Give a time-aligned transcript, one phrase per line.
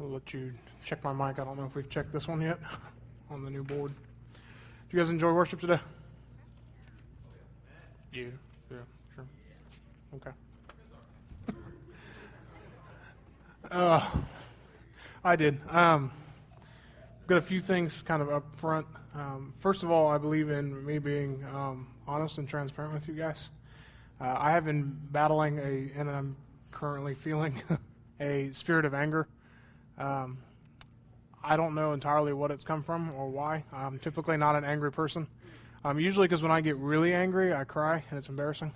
[0.00, 0.52] I'll let you
[0.84, 1.40] check my mic.
[1.40, 2.58] I don't know if we've checked this one yet
[3.30, 3.92] on the new board.
[4.32, 5.80] Do you guys enjoy worship today?
[8.12, 8.26] Yeah,
[8.70, 8.76] yeah,
[9.14, 9.26] sure.
[10.14, 10.30] Okay.
[13.70, 14.08] uh,
[15.24, 15.60] I did.
[15.68, 16.12] Um,
[17.26, 18.86] got a few things kind of up front.
[19.14, 23.14] Um, first of all, I believe in me being um, honest and transparent with you
[23.14, 23.48] guys.
[24.20, 26.36] Uh, I have been battling a, and I'm
[26.70, 27.60] currently feeling
[28.20, 29.26] a spirit of anger
[29.98, 30.38] um,
[31.42, 33.64] I don't know entirely what it's come from or why.
[33.72, 35.26] I'm typically not an angry person.
[35.84, 38.72] Um, usually, because when I get really angry, I cry and it's embarrassing.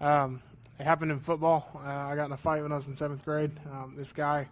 [0.00, 0.42] Um,
[0.78, 1.68] it happened in football.
[1.74, 3.52] Uh, I got in a fight when I was in seventh grade.
[3.70, 4.48] Um, this guy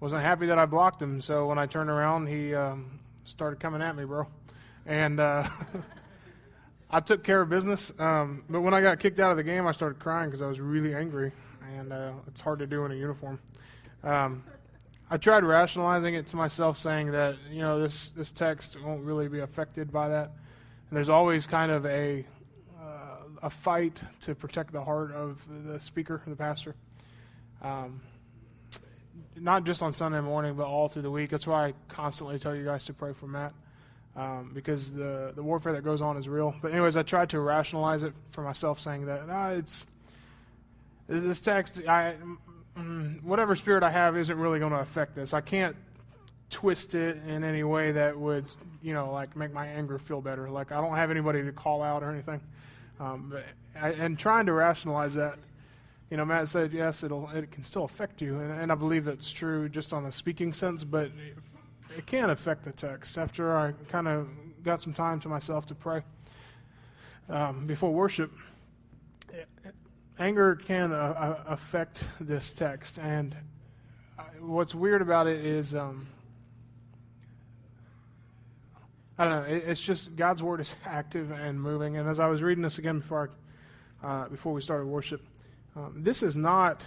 [0.00, 3.82] wasn't happy that I blocked him, so when I turned around, he um, started coming
[3.82, 4.26] at me, bro.
[4.86, 5.48] And uh,
[6.90, 7.92] I took care of business.
[7.98, 10.46] Um, but when I got kicked out of the game, I started crying because I
[10.46, 11.32] was really angry,
[11.76, 13.38] and uh, it's hard to do in a uniform.
[15.10, 19.28] I tried rationalizing it to myself, saying that you know this this text won't really
[19.28, 20.32] be affected by that,
[20.88, 22.26] and there's always kind of a
[22.78, 26.74] uh, a fight to protect the heart of the speaker, the pastor.
[27.62, 28.02] Um,
[29.34, 31.30] not just on Sunday morning, but all through the week.
[31.30, 33.54] That's why I constantly tell you guys to pray for Matt,
[34.14, 36.54] um, because the the warfare that goes on is real.
[36.60, 39.86] But anyways, I tried to rationalize it for myself, saying that it's
[41.08, 41.80] this text.
[41.88, 42.16] I
[42.78, 45.34] mm, whatever spirit I have isn't really going to affect this.
[45.34, 45.76] I can't
[46.50, 48.46] twist it in any way that would,
[48.82, 50.48] you know, like make my anger feel better.
[50.48, 52.40] Like I don't have anybody to call out or anything.
[53.00, 53.34] Um,
[53.80, 55.38] I, and trying to rationalize that,
[56.10, 59.04] you know, Matt said yes, it'll it can still affect you, and, and I believe
[59.04, 61.10] that's true just on a speaking sense, but
[61.96, 63.18] it can affect the text.
[63.18, 64.28] After I kind of
[64.62, 66.02] got some time to myself to pray
[67.28, 68.32] um, before worship,
[70.18, 73.34] anger can uh, uh, affect this text, and
[74.40, 76.06] what's weird about it is, um,
[79.18, 79.54] I don't know.
[79.54, 81.96] It's just God's word is active and moving.
[81.96, 83.30] And as I was reading this again before,
[84.02, 85.22] I, uh, before we started worship,
[85.76, 86.84] um, this is not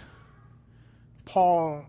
[1.24, 1.84] Paul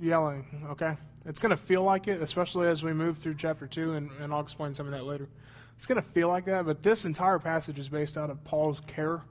[0.00, 0.66] yelling.
[0.70, 0.96] Okay,
[1.26, 4.32] it's going to feel like it, especially as we move through chapter two, and, and
[4.32, 5.28] I'll explain some of that later.
[5.76, 8.80] It's going to feel like that, but this entire passage is based out of Paul's
[8.86, 9.22] care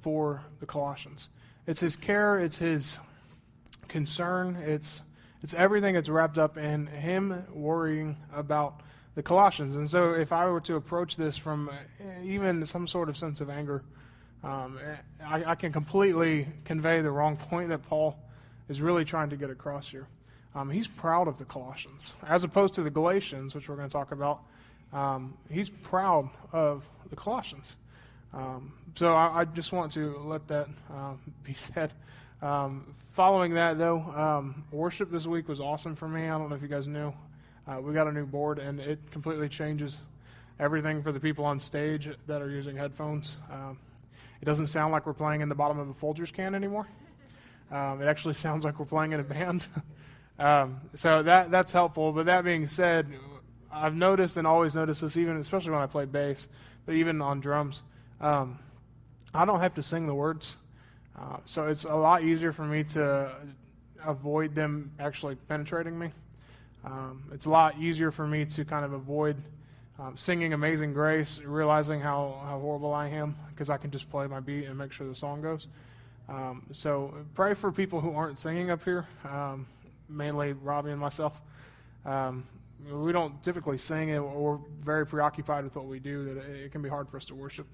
[0.00, 1.28] for the Colossians.
[1.66, 2.98] It's his care, it's his
[3.88, 5.02] concern, it's
[5.42, 8.80] it's everything that's wrapped up in him worrying about
[9.14, 9.76] the Colossians.
[9.76, 11.70] And so, if I were to approach this from
[12.24, 13.84] even some sort of sense of anger,
[14.42, 14.78] um,
[15.24, 18.16] I, I, can completely convey the wrong point that Paul
[18.68, 20.06] is really trying to get across here.
[20.54, 23.92] Um, he's proud of the Colossians, as opposed to the Galatians, which we're going to
[23.92, 24.40] talk about.
[24.92, 27.76] Um, he's proud of the Colossians.
[28.36, 31.92] Um, so I, I, just want to let that um, be said.
[32.42, 36.24] Um, following that, though, um, worship this week was awesome for me.
[36.24, 37.14] I don't know if you guys knew.
[37.66, 39.96] Uh, we got a new board, and it completely changes
[40.60, 43.36] everything for the people on stage that are using headphones.
[43.50, 43.78] Um,
[44.42, 46.86] it doesn't sound like we're playing in the bottom of a Folgers can anymore.
[47.70, 49.66] Um, it actually sounds like we're playing in a band.
[50.94, 52.12] so that that's helpful.
[52.12, 53.10] But that being said,
[53.72, 56.50] I've noticed and always noticed this, even especially when I play bass,
[56.84, 57.82] but even on drums.
[58.20, 58.58] Um,
[59.34, 60.56] I don't have to sing the words,
[61.18, 63.30] uh, so it's a lot easier for me to
[64.04, 66.10] avoid them actually penetrating me.
[66.84, 69.36] Um, it's a lot easier for me to kind of avoid
[69.98, 74.26] um, singing Amazing Grace, realizing how, how horrible I am, because I can just play
[74.26, 75.66] my beat and make sure the song goes.
[76.28, 79.66] Um, so pray for people who aren't singing up here, um,
[80.08, 81.40] mainly Robbie and myself.
[82.04, 82.46] Um,
[82.90, 86.82] we don't typically sing, and we're very preoccupied with what we do that it can
[86.82, 87.66] be hard for us to worship.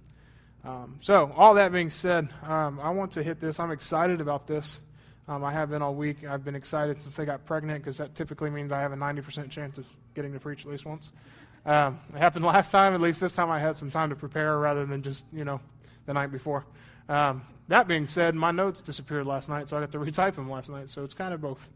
[0.64, 3.58] Um, so, all that being said, um, I want to hit this.
[3.58, 4.80] I'm excited about this.
[5.26, 6.24] Um, I have been all week.
[6.24, 9.50] I've been excited since I got pregnant because that typically means I have a 90%
[9.50, 11.10] chance of getting to preach at least once.
[11.64, 12.94] Um, it happened last time.
[12.94, 15.60] At least this time I had some time to prepare rather than just, you know,
[16.06, 16.64] the night before.
[17.08, 20.50] Um, that being said, my notes disappeared last night, so I got to retype them
[20.50, 20.88] last night.
[20.88, 21.66] So it's kind of both.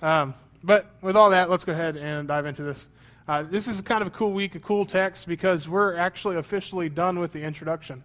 [0.00, 2.86] Um, but with all that, let's go ahead and dive into this.
[3.26, 6.88] Uh, this is kind of a cool week, a cool text, because we're actually officially
[6.88, 8.02] done with the introduction.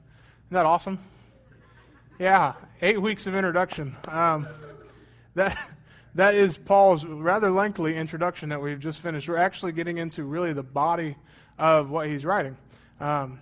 [0.47, 0.97] Isn't that awesome?
[2.19, 3.97] Yeah, eight weeks of introduction.
[4.07, 4.47] Um,
[5.35, 5.57] that
[6.15, 9.27] that is Paul's rather lengthy introduction that we've just finished.
[9.27, 11.17] We're actually getting into really the body
[11.59, 12.55] of what he's writing.
[13.01, 13.41] Um,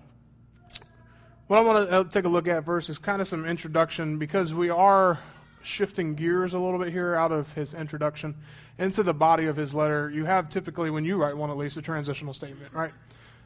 [1.45, 4.17] what I want to uh, take a look at first is kind of some introduction
[4.17, 5.19] because we are
[5.61, 8.33] shifting gears a little bit here out of his introduction
[8.79, 10.09] into the body of his letter.
[10.09, 12.93] You have typically, when you write one at least, a transitional statement, right?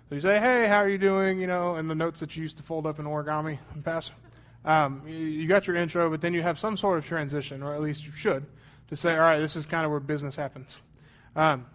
[0.09, 1.39] So you say, hey, how are you doing?
[1.39, 4.09] You know, and the notes that you used to fold up in origami and pass.
[4.65, 7.81] Um, you got your intro, but then you have some sort of transition, or at
[7.81, 8.43] least you should,
[8.87, 10.79] to say, all right, this is kind of where business happens.
[11.35, 11.67] Um,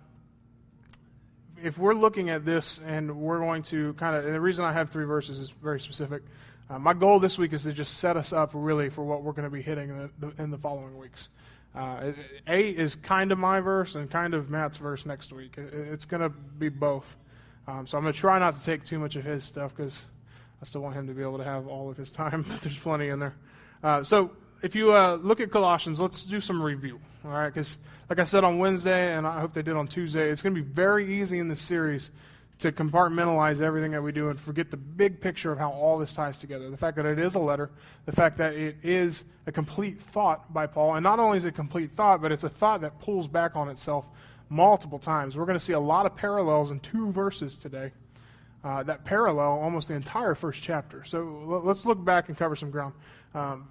[1.63, 4.73] if we're looking at this and we're going to kind of, and the reason I
[4.73, 6.25] have three verses is very specific.
[6.69, 9.33] Uh, my goal this week is to just set us up really for what we're
[9.33, 11.29] going to be hitting in the, in the following weeks.
[11.73, 12.13] Uh,
[12.49, 15.55] A is kind of my verse and kind of Matt's verse next week.
[15.57, 17.15] It's going to be both.
[17.67, 20.05] Um, so I'm going to try not to take too much of his stuff because
[20.61, 22.79] I still want him to be able to have all of his time, but there's
[22.79, 23.35] plenty in there.
[23.83, 24.31] Uh, so
[24.63, 27.49] if you uh, look at Colossians, let's do some review, all right?
[27.49, 27.79] Because,
[28.09, 30.63] like I said on Wednesday, and I hope they did on Tuesday, it's going to
[30.63, 32.11] be very easy in this series
[32.59, 36.15] to compartmentalize everything that we do and forget the big picture of how all this
[36.15, 36.71] ties together.
[36.71, 37.71] The fact that it is a letter,
[38.07, 41.49] the fact that it is a complete thought by Paul, and not only is it
[41.49, 44.07] a complete thought, but it's a thought that pulls back on itself
[44.55, 45.37] multiple times.
[45.37, 47.91] We're going to see a lot of parallels in two verses today
[48.63, 51.05] uh, that parallel almost the entire first chapter.
[51.05, 52.95] So let's look back and cover some ground.
[53.35, 53.69] Um,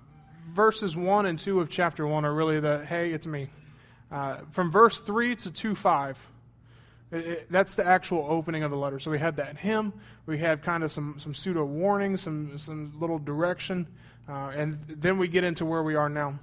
[0.52, 3.50] verses 1 and 2 of chapter 1 are really the, hey, it's me.
[4.12, 6.28] Uh, from verse 3 to 2 5,
[7.12, 9.00] it, it, that's the actual opening of the letter.
[9.00, 9.94] So we had that hymn,
[10.26, 13.88] we had kind of some, some pseudo warnings, some, some little direction,
[14.28, 16.38] uh, and then we get into where we are now.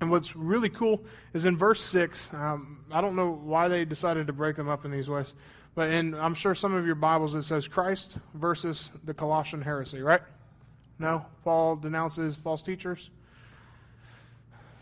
[0.00, 1.02] And what's really cool
[1.32, 4.84] is in verse 6, um, I don't know why they decided to break them up
[4.84, 5.34] in these ways,
[5.74, 10.00] but in, I'm sure some of your Bibles it says Christ versus the Colossian heresy,
[10.02, 10.22] right?
[10.98, 11.24] No?
[11.42, 13.10] Paul denounces false teachers?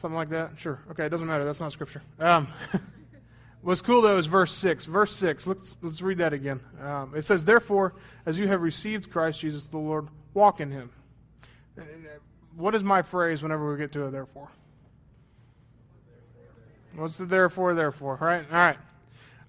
[0.00, 0.52] Something like that?
[0.58, 0.80] Sure.
[0.90, 1.44] Okay, it doesn't matter.
[1.44, 2.02] That's not scripture.
[2.18, 2.48] Um,
[3.62, 4.86] what's cool, though, is verse 6.
[4.86, 6.60] Verse 6, let's, let's read that again.
[6.82, 7.94] Um, it says, Therefore,
[8.26, 10.90] as you have received Christ Jesus the Lord, walk in him.
[12.56, 14.48] What is my phrase whenever we get to a therefore?
[16.94, 18.44] What's the therefore, therefore, right?
[18.50, 18.78] All right.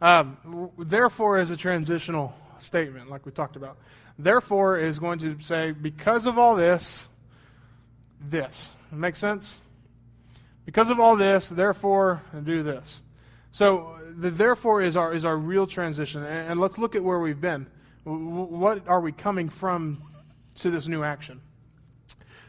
[0.01, 3.77] Um, therefore is a transitional statement, like we talked about.
[4.17, 7.07] Therefore is going to say, because of all this,
[8.21, 8.69] this.
[8.91, 9.57] Make sense?
[10.65, 13.01] Because of all this, therefore, do this.
[13.51, 17.19] So the therefore is our is our real transition, and, and let's look at where
[17.19, 17.67] we've been.
[18.03, 20.01] what are we coming from
[20.55, 21.41] to this new action?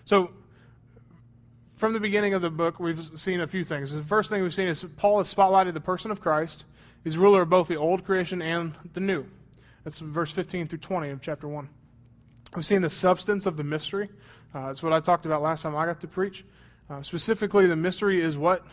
[0.05, 0.31] So
[1.85, 3.93] from the beginning of the book, we've seen a few things.
[3.93, 6.65] The first thing we've seen is Paul has spotlighted the person of Christ.
[7.03, 9.27] He's ruler of both the old creation and the new.
[9.83, 11.69] That's verse 15 through 20 of chapter 1.
[12.57, 14.09] We've seen the substance of the mystery.
[14.55, 16.47] Uh, that's what I talked about last time I got to preach.
[16.89, 18.65] Uh, specifically, the mystery is what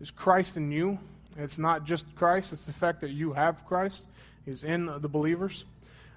[0.00, 1.00] is Christ in you.
[1.36, 4.06] It's not just Christ, it's the fact that you have Christ,
[4.44, 5.64] He's in the believers.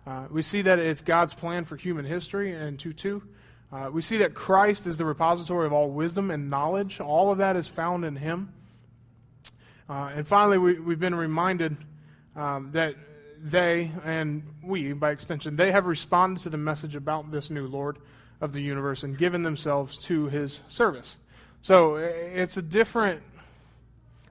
[0.05, 3.23] Uh, we see that it's God's plan for human history in 2 2.
[3.71, 6.99] Uh, we see that Christ is the repository of all wisdom and knowledge.
[6.99, 8.53] All of that is found in Him.
[9.89, 11.75] Uh, and finally, we, we've been reminded
[12.35, 12.95] um, that
[13.43, 17.97] they, and we by extension, they have responded to the message about this new Lord
[18.41, 21.17] of the universe and given themselves to his service.
[21.61, 23.21] So it's a different,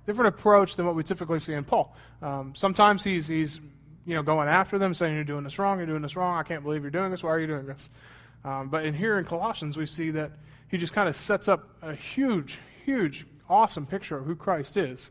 [0.07, 1.95] different approach than what we typically see in Paul.
[2.23, 3.61] Um, sometimes he's, he's
[4.07, 6.43] you know, going after them, saying, You're doing this wrong, you're doing this wrong, I
[6.43, 7.91] can't believe you're doing this, why are you doing this?
[8.47, 10.31] Um, but in here in Colossians, we see that
[10.69, 15.11] he just kind of sets up a huge, huge, awesome picture of who Christ is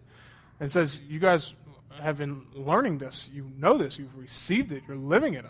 [0.62, 1.54] and says, You guys
[2.02, 3.30] have been learning this.
[3.34, 4.00] You know this.
[4.00, 4.84] You've received it.
[4.88, 5.46] You're living it.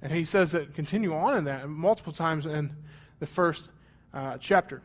[0.00, 2.76] And he says that continue on in that multiple times in
[3.18, 3.68] the first
[4.14, 4.80] uh, chapter.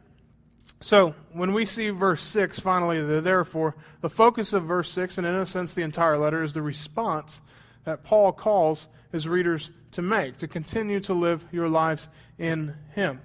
[0.81, 5.27] So when we see verse 6, finally, the therefore, the focus of verse 6, and
[5.27, 7.39] in a sense the entire letter, is the response
[7.86, 13.21] that Paul calls his readers to make, to continue to live your lives in him.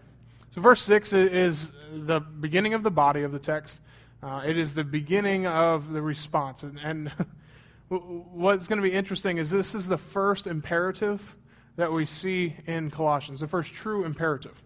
[0.53, 3.81] So verse 6 is the beginning of the body of the text.
[4.23, 6.63] Uh, it is the beginning of the response.
[6.63, 7.09] And, and
[7.89, 11.37] what's going to be interesting is this is the first imperative
[11.75, 14.63] that we see in Colossians, the first true imperative.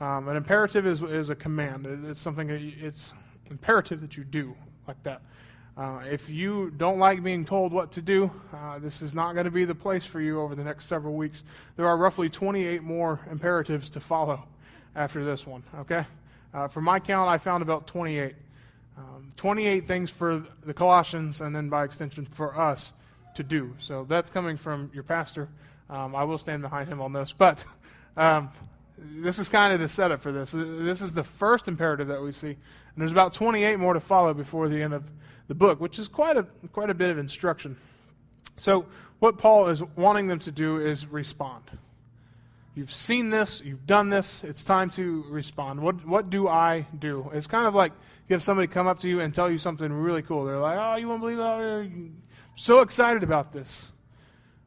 [0.00, 1.86] Um, an imperative is, is a command.
[2.08, 3.12] It's something, that it's
[3.50, 4.54] imperative that you do
[4.88, 5.20] like that.
[5.76, 9.46] Uh, if you don't like being told what to do, uh, this is not going
[9.46, 11.44] to be the place for you over the next several weeks.
[11.76, 14.44] There are roughly 28 more imperatives to follow
[14.94, 16.04] after this one, okay?
[16.52, 18.34] Uh, for my count, I found about 28.
[18.98, 22.92] Um, 28 things for the Colossians, and then by extension for us
[23.36, 23.74] to do.
[23.78, 25.48] So that's coming from your pastor.
[25.88, 27.32] Um, I will stand behind him on this.
[27.32, 27.64] But
[28.18, 28.50] um,
[28.98, 30.52] this is kind of the setup for this.
[30.52, 32.48] This is the first imperative that we see.
[32.48, 35.10] And there's about 28 more to follow before the end of
[35.48, 37.76] the book, which is quite a, quite a bit of instruction.
[38.56, 38.86] So,
[39.18, 41.64] what Paul is wanting them to do is respond.
[42.74, 45.80] You've seen this, you've done this, it's time to respond.
[45.80, 47.30] What, what do I do?
[47.34, 47.92] It's kind of like
[48.28, 50.46] you have somebody come up to you and tell you something really cool.
[50.46, 51.44] They're like, oh, you won't believe that?
[51.44, 52.16] I'm
[52.56, 53.92] so excited about this.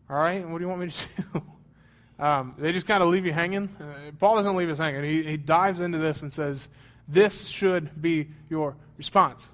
[0.07, 2.23] All right, what do you want me to do?
[2.23, 3.69] um, they just kind of leave you hanging.
[3.79, 5.03] Uh, Paul doesn't leave us hanging.
[5.03, 6.69] He, he dives into this and says,
[7.07, 9.49] this should be your response.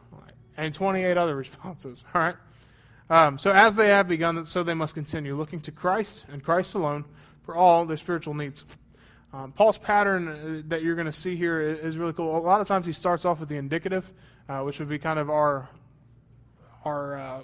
[0.61, 2.03] And 28 other responses.
[2.13, 2.35] All right?
[3.09, 6.75] Um, so as they have begun, so they must continue, looking to Christ and Christ
[6.75, 7.03] alone
[7.43, 8.63] for all their spiritual needs.
[9.33, 12.37] Um, Paul's pattern uh, that you're going to see here is really cool.
[12.37, 14.09] A lot of times he starts off with the indicative,
[14.47, 15.69] uh, which would be kind of our
[16.83, 17.41] our uh,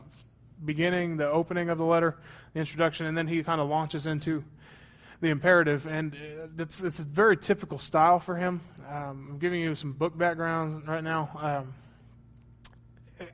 [0.66, 2.18] beginning, the opening of the letter,
[2.54, 4.44] the introduction, and then he kind of launches into
[5.22, 5.86] the imperative.
[5.86, 8.62] And uh, it's, it's a very typical style for him.
[8.90, 11.30] Um, I'm giving you some book backgrounds right now.
[11.40, 11.74] Um,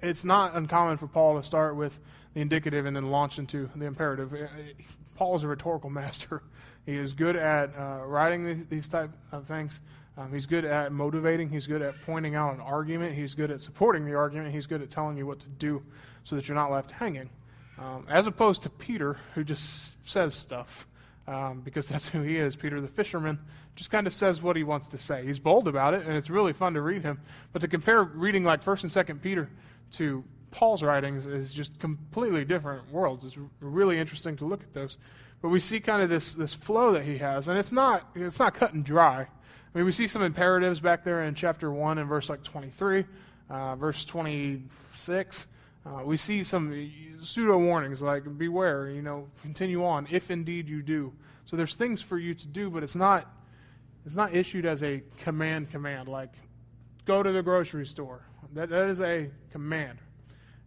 [0.02, 2.00] it's not uncommon for Paul to start with
[2.34, 4.34] the indicative and then launch into the imperative.
[4.34, 4.48] Uh,
[5.16, 6.44] Paul is a rhetorical master.
[6.86, 9.82] He is good at uh, writing these, these type of things.
[10.18, 11.50] Um, he's good at motivating.
[11.50, 13.16] He's good at pointing out an argument.
[13.16, 14.54] He's good at supporting the argument.
[14.54, 15.82] He's good at telling you what to do
[16.24, 17.30] so that you're not left hanging.
[17.80, 20.86] Um, as opposed to Peter, who just says stuff
[21.28, 22.56] um, because that's who he is.
[22.56, 23.40] Peter the fisherman
[23.76, 25.26] just kind of says what he wants to say.
[25.26, 27.20] He's bold about it, and it's really fun to read him.
[27.52, 29.50] But to compare reading like 1st and 2nd Peter
[29.94, 33.26] to Paul's writings is just completely different worlds.
[33.26, 34.98] It's really interesting to look at those.
[35.42, 38.40] But we see kind of this, this flow that he has, and it's not, it's
[38.40, 39.22] not cut and dry.
[39.22, 43.06] I mean, we see some imperatives back there in chapter 1 and verse like 23,
[43.50, 45.48] uh, verse 26.
[45.86, 50.82] Uh, we see some pseudo warnings like beware, you know, continue on if indeed you
[50.82, 51.12] do.
[51.46, 53.30] So there's things for you to do, but it's not
[54.06, 56.34] it's not issued as a command command like
[57.06, 58.26] go to the grocery store.
[58.54, 60.00] That that is a command.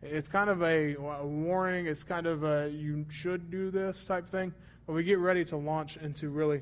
[0.03, 1.87] It's kind of a, a warning.
[1.87, 4.53] It's kind of a you should do this type thing.
[4.87, 6.61] But we get ready to launch into really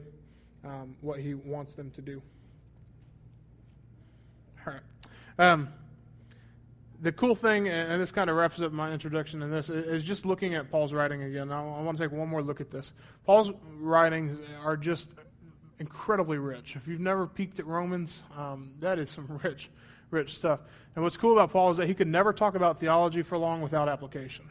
[0.64, 2.22] um, what he wants them to do.
[4.66, 4.82] All right.
[5.38, 5.68] Um,
[7.00, 10.24] the cool thing, and this kind of wraps up my introduction in this, is just
[10.24, 11.52] looking at Paul's writing again.
[11.52, 12.94] I, want to take one more look at this.
[13.26, 15.10] Paul's writings are just
[15.78, 16.76] incredibly rich.
[16.76, 19.70] If you've never peeked at Romans, um, that is some rich,
[20.14, 20.61] rich stuff.
[20.94, 23.61] And what's cool about Paul is that he could never talk about theology for long
[23.61, 24.47] without application.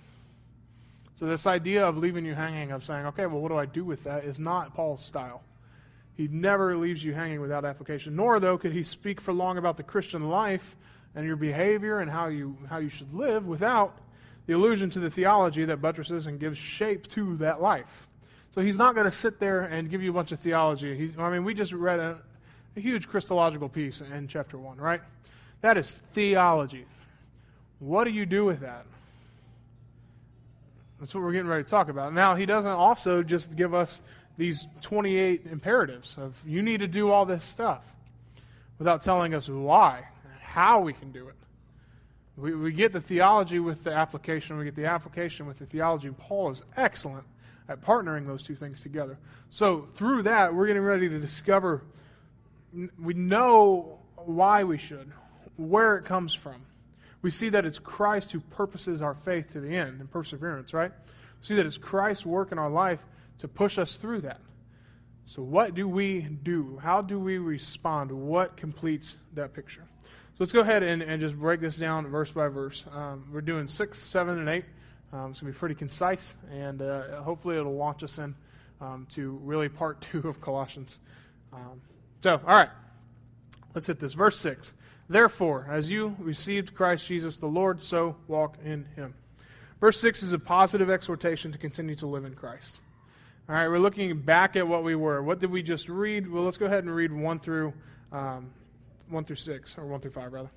[1.16, 3.84] So this idea of leaving you hanging, of saying, okay, well, what do I do
[3.86, 5.42] with that, is not Paul's style.
[6.16, 8.16] He never leaves you hanging without application.
[8.16, 10.76] Nor, though, could he speak for long about the Christian life
[11.16, 13.98] and your behavior and how you, how you should live without
[14.46, 18.08] the allusion to the theology that buttresses and gives shape to that life.
[18.52, 20.96] So he's not going to sit there and give you a bunch of theology.
[20.96, 22.22] He's, I mean, we just read a,
[22.76, 25.02] a huge Christological piece in chapter 1, right?
[25.64, 26.86] That is theology.
[27.80, 28.86] What do you do with that?
[31.00, 32.14] That's what we're getting ready to talk about.
[32.14, 34.02] Now, he doesn't also just give us
[34.38, 37.86] these 28 imperatives of you need to do all this stuff
[38.78, 40.04] without telling us why
[40.42, 41.36] how we can do it.
[42.36, 46.08] We, we get the theology with the application, we get the application with the theology,
[46.08, 47.24] and Paul is excellent
[47.70, 49.18] at partnering those two things together.
[49.50, 51.84] So, through that, we're getting ready to discover
[53.02, 55.10] we know why we should,
[55.58, 56.62] where it comes from.
[57.22, 60.92] We see that it's Christ who purposes our faith to the end and perseverance, right?
[61.42, 63.00] We see that it's Christ's work in our life
[63.40, 64.40] to push us through that.
[65.26, 66.78] So, what do we do?
[66.84, 68.12] How do we respond?
[68.12, 69.84] What completes that picture?
[70.34, 72.86] So let's go ahead and, and just break this down verse by verse.
[72.92, 74.66] Um, we're doing 6, 7, and 8.
[75.14, 78.34] Um, it's going to be pretty concise, and uh, hopefully it'll launch us in
[78.82, 81.00] um, to really part two of Colossians.
[81.54, 81.80] Um,
[82.24, 82.70] so, all right,
[83.76, 84.14] let's hit this.
[84.14, 84.74] Verse 6.
[85.10, 89.14] Therefore, as you received Christ Jesus the Lord, so walk in him.
[89.80, 92.82] Verse 6 is a positive exhortation to continue to live in Christ.
[93.50, 95.22] All right, we're looking back at what we were.
[95.22, 96.32] What did we just read?
[96.32, 97.74] Well, let's go ahead and read 1 through
[98.14, 98.50] um,
[99.10, 100.50] 1 through 6, or 1 through 5, rather.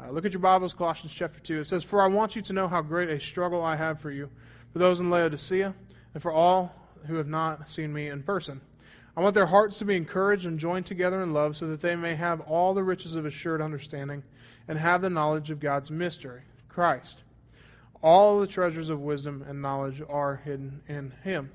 [0.00, 1.60] Uh, look at your Bibles, Colossians chapter 2.
[1.60, 4.10] It says, For I want you to know how great a struggle I have for
[4.10, 4.30] you,
[4.72, 5.74] for those in Laodicea,
[6.14, 6.74] and for all
[7.06, 8.60] who have not seen me in person.
[9.20, 11.94] I want their hearts to be encouraged and joined together in love, so that they
[11.94, 14.22] may have all the riches of assured understanding
[14.66, 17.22] and have the knowledge of God's mystery, Christ.
[18.02, 21.50] All the treasures of wisdom and knowledge are hidden in Him.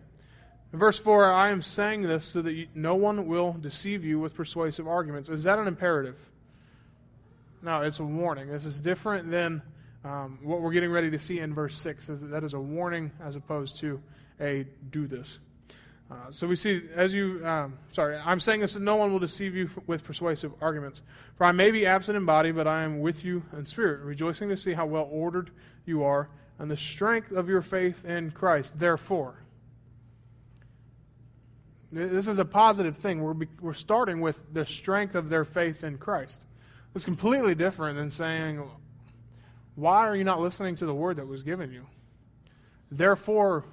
[0.74, 4.36] In verse 4, I am saying this so that no one will deceive you with
[4.36, 5.29] persuasive arguments.
[5.29, 6.19] Is that an imperative?
[7.63, 8.48] No, it's a warning.
[8.48, 9.63] This is different than
[10.03, 12.12] um, what we're getting ready to see in verse 6.
[12.25, 14.00] That is a warning as opposed to
[14.39, 15.39] a do this.
[16.09, 19.19] Uh, so we see, as you, um, sorry, I'm saying this that no one will
[19.19, 21.01] deceive you with persuasive arguments.
[21.35, 24.50] For I may be absent in body, but I am with you in spirit, rejoicing
[24.50, 25.50] to see how well ordered
[25.85, 28.79] you are and the strength of your faith in Christ.
[28.79, 29.35] Therefore,
[31.91, 33.21] this is a positive thing.
[33.21, 36.45] We're, we're starting with the strength of their faith in Christ.
[36.93, 38.63] It's completely different than saying,
[39.75, 41.85] Why are you not listening to the word that was given you?
[42.91, 43.65] Therefore,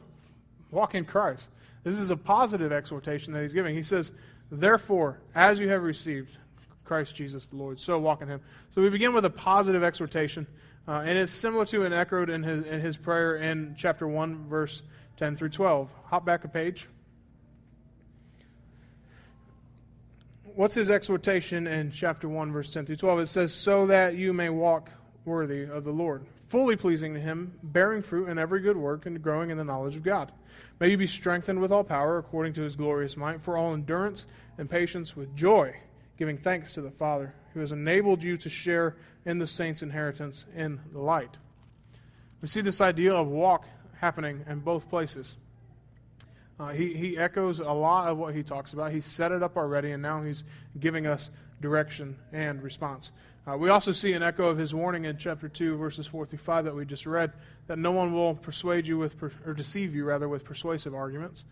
[0.70, 1.48] walk in Christ.
[1.84, 3.74] This is a positive exhortation that he's giving.
[3.74, 4.12] He says,
[4.50, 6.36] Therefore, as you have received
[6.84, 8.40] Christ Jesus the Lord, so walk in him.
[8.70, 10.46] So we begin with a positive exhortation
[10.86, 14.48] Uh, and it's similar to and echoed in his, in his prayer in chapter 1,
[14.48, 14.82] verse
[15.16, 15.88] 10 through 12.
[16.06, 16.88] Hop back a page.
[20.42, 23.20] What's his exhortation in chapter 1, verse 10 through 12?
[23.20, 24.90] It says, So that you may walk
[25.24, 29.22] worthy of the Lord, fully pleasing to him, bearing fruit in every good work, and
[29.22, 30.30] growing in the knowledge of God.
[30.80, 34.26] May you be strengthened with all power according to his glorious might, for all endurance
[34.58, 35.74] and patience with joy,
[36.18, 40.44] giving thanks to the Father, who has enabled you to share in the saints' inheritance
[40.54, 41.38] in the light.
[42.42, 43.64] We see this idea of walk
[43.98, 45.36] happening in both places.
[46.60, 48.92] Uh, he, he echoes a lot of what he talks about.
[48.92, 50.44] He's set it up already, and now he's
[50.78, 51.30] giving us
[51.62, 53.10] direction and response.
[53.44, 56.38] Uh, we also see an echo of his warning in chapter 2, verses 4 through
[56.38, 57.32] 5 that we just read
[57.66, 61.44] that no one will persuade you with, or deceive you, rather, with persuasive arguments,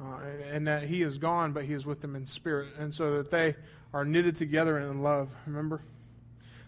[0.00, 0.20] uh,
[0.50, 3.30] and that he is gone, but he is with them in spirit, and so that
[3.30, 3.54] they
[3.92, 5.28] are knitted together in love.
[5.46, 5.82] Remember?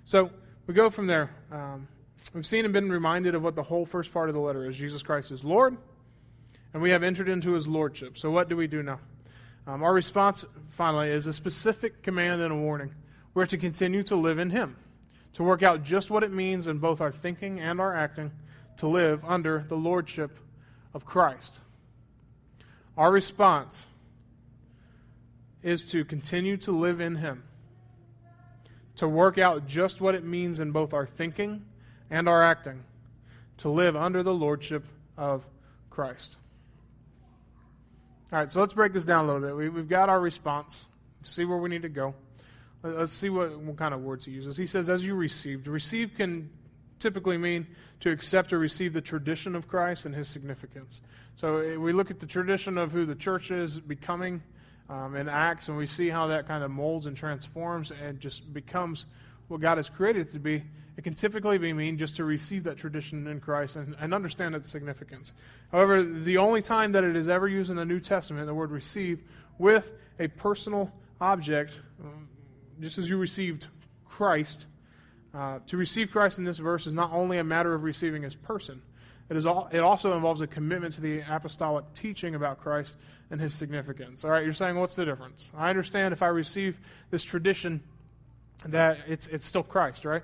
[0.04, 0.30] So
[0.66, 1.30] we go from there.
[1.50, 1.88] Um,
[2.35, 4.76] we've seen and been reminded of what the whole first part of the letter is
[4.76, 5.75] Jesus Christ is Lord,
[6.75, 8.18] and we have entered into his lordship.
[8.18, 9.00] So what do we do now?
[9.66, 12.95] Um, our response, finally, is a specific command and a warning.
[13.37, 14.76] We're to continue to live in him,
[15.35, 18.31] to work out just what it means in both our thinking and our acting
[18.78, 20.38] to live under the lordship
[20.95, 21.61] of Christ.
[22.97, 23.85] Our response
[25.62, 27.43] is to continue to live in him
[28.95, 31.62] to work out just what it means in both our thinking
[32.09, 32.85] and our acting
[33.59, 34.87] to live under the lordship
[35.19, 35.47] of
[35.90, 36.38] Christ.
[38.33, 39.55] All right, so let's break this down a little bit.
[39.75, 40.87] We, have got our response,
[41.23, 42.14] see where we need to go.
[42.87, 44.57] Let's see what, what kind of words he uses.
[44.57, 45.66] He says, as you received.
[45.66, 46.50] Receive can
[46.99, 47.66] typically mean
[48.00, 51.00] to accept or receive the tradition of Christ and his significance.
[51.37, 54.43] So eh, we look at the tradition of who the church is becoming
[54.88, 58.52] um, in Acts, and we see how that kind of molds and transforms and just
[58.52, 59.07] becomes
[59.49, 60.64] what God has created it to be.
[60.97, 64.55] It can typically be mean just to receive that tradition in Christ and, and understand
[64.55, 65.35] its significance.
[65.71, 68.70] However, the only time that it is ever used in the New Testament, the word
[68.70, 69.22] receive,
[69.59, 72.29] with a personal object, um,
[72.81, 73.67] just as you received
[74.05, 74.67] Christ,
[75.35, 78.35] uh, to receive Christ in this verse is not only a matter of receiving his
[78.35, 78.81] person,
[79.29, 82.97] it, is all, it also involves a commitment to the apostolic teaching about Christ
[83.31, 84.25] and his significance.
[84.25, 85.51] All right, you're saying, what's the difference?
[85.57, 86.79] I understand if I receive
[87.11, 87.83] this tradition
[88.67, 90.23] that it's, it's still Christ, right?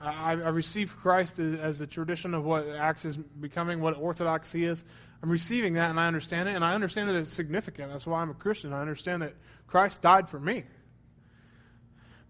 [0.00, 4.84] I, I receive Christ as a tradition of what Acts is becoming, what orthodoxy is.
[5.22, 7.92] I'm receiving that and I understand it, and I understand that it's significant.
[7.92, 8.72] That's why I'm a Christian.
[8.72, 9.34] I understand that
[9.68, 10.64] Christ died for me.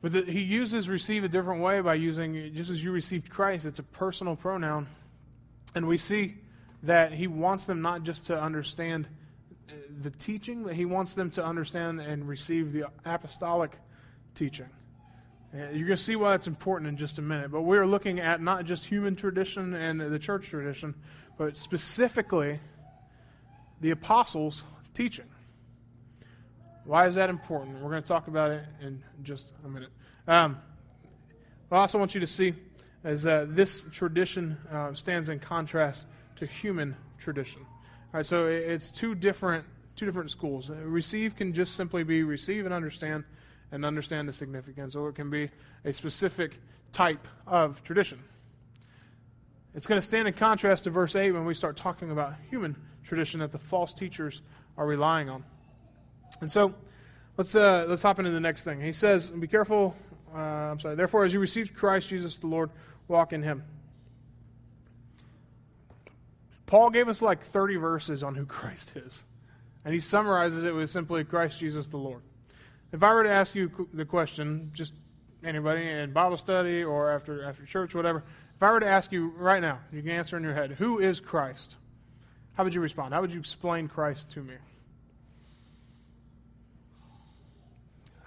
[0.02, 3.64] But the, he uses receive a different way by using, just as you received Christ,
[3.64, 4.86] it's a personal pronoun
[5.74, 6.36] and we see
[6.82, 9.08] that he wants them not just to understand
[9.68, 13.72] uh, the teaching, that he wants them to understand and receive the apostolic
[14.34, 14.68] teaching.
[15.54, 17.50] You're going to see why that's important in just a minute.
[17.50, 20.94] But we're looking at not just human tradition and the church tradition,
[21.36, 22.58] but specifically
[23.82, 25.26] the apostles' teaching.
[26.84, 27.80] Why is that important?
[27.80, 29.90] We're going to talk about it in just a minute.
[30.26, 30.58] Um,
[31.70, 32.54] I also want you to see
[33.04, 37.62] as uh, this tradition uh, stands in contrast to human tradition.
[37.62, 39.64] All right, so it's two different
[39.94, 40.70] two different schools.
[40.70, 43.24] Uh, receive can just simply be receive and understand,
[43.70, 45.50] and understand the significance, or it can be
[45.84, 46.58] a specific
[46.92, 48.18] type of tradition.
[49.74, 52.76] It's going to stand in contrast to verse 8 when we start talking about human
[53.04, 54.42] tradition that the false teachers
[54.76, 55.44] are relying on.
[56.42, 56.74] And so
[57.36, 58.80] let's, uh, let's hop into the next thing.
[58.80, 59.96] He says, Be careful.
[60.34, 60.96] Uh, I'm sorry.
[60.96, 62.70] Therefore, as you received Christ Jesus the Lord,
[63.06, 63.62] walk in Him.
[66.66, 69.22] Paul gave us like 30 verses on who Christ is.
[69.84, 72.22] And he summarizes it with simply Christ Jesus the Lord.
[72.92, 74.94] If I were to ask you the question, just
[75.44, 78.24] anybody in Bible study or after, after church, whatever,
[78.56, 80.98] if I were to ask you right now, you can answer in your head, who
[80.98, 81.76] is Christ?
[82.54, 83.14] How would you respond?
[83.14, 84.54] How would you explain Christ to me?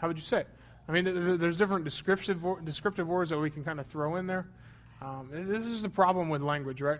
[0.05, 0.47] How would you say it?
[0.87, 4.45] I mean, there's different descriptive, descriptive words that we can kind of throw in there.
[5.01, 6.99] Um, this is the problem with language, right?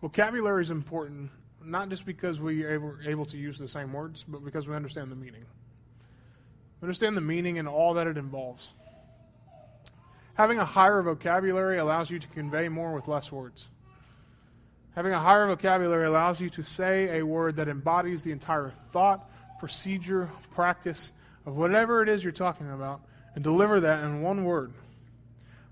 [0.00, 1.28] Vocabulary is important,
[1.64, 4.76] not just because we are able, able to use the same words, but because we
[4.76, 5.44] understand the meaning.
[6.80, 8.68] We understand the meaning and all that it involves.
[10.34, 13.66] Having a higher vocabulary allows you to convey more with less words.
[14.94, 19.28] Having a higher vocabulary allows you to say a word that embodies the entire thought,
[19.58, 21.10] procedure, practice
[21.46, 23.00] of whatever it is you're talking about,
[23.34, 24.72] and deliver that in one word.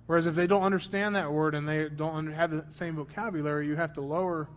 [0.06, 3.76] Whereas if they don't understand that word and they don't have the same vocabulary, you
[3.76, 4.48] have to lower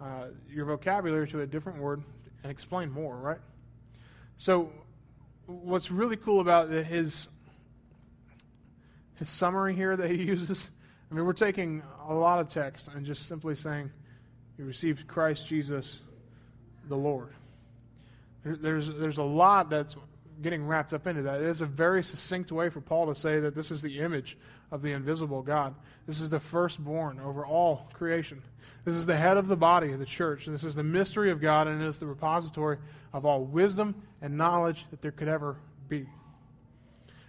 [0.00, 2.02] uh, your vocabulary to a different word
[2.42, 3.40] and explain more, right?
[4.36, 4.72] So,
[5.46, 7.28] what's really cool about his
[9.16, 10.70] his summary here that he uses
[11.14, 13.88] I mean, we're taking a lot of text and just simply saying,
[14.58, 16.00] You received Christ Jesus
[16.88, 17.28] the Lord.
[18.44, 19.96] There's, there's a lot that's
[20.42, 21.40] getting wrapped up into that.
[21.40, 24.36] It is a very succinct way for Paul to say that this is the image
[24.70, 25.74] of the invisible God.
[26.06, 28.42] This is the firstborn over all creation.
[28.84, 30.46] This is the head of the body of the church.
[30.46, 32.78] This is the mystery of God, and it is the repository
[33.12, 35.56] of all wisdom and knowledge that there could ever
[35.88, 36.06] be.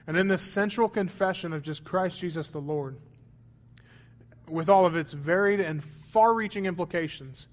[0.08, 2.98] And in this central confession of just Christ Jesus the Lord,
[4.48, 7.48] with all of its varied and far reaching implications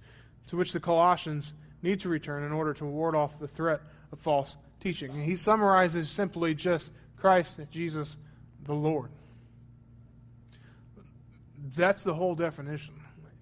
[0.48, 3.80] to which the Colossians need to return in order to ward off the threat
[4.12, 5.22] of false teaching.
[5.22, 8.16] he summarizes simply just Christ Jesus
[8.64, 9.10] the Lord.
[11.74, 12.94] That's the whole definition.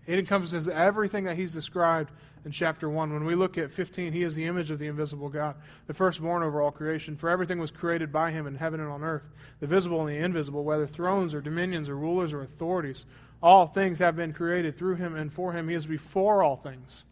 [0.07, 2.11] It encompasses everything that he's described
[2.45, 3.13] in chapter 1.
[3.13, 6.43] When we look at 15, he is the image of the invisible God, the firstborn
[6.43, 7.17] over all creation.
[7.17, 9.29] For everything was created by him in heaven and on earth,
[9.61, 13.07] the visible and the invisible, whether thrones or dominions or rulers or authorities.
[13.43, 15.69] All things have been created through him and for him.
[15.69, 17.05] He is before all things.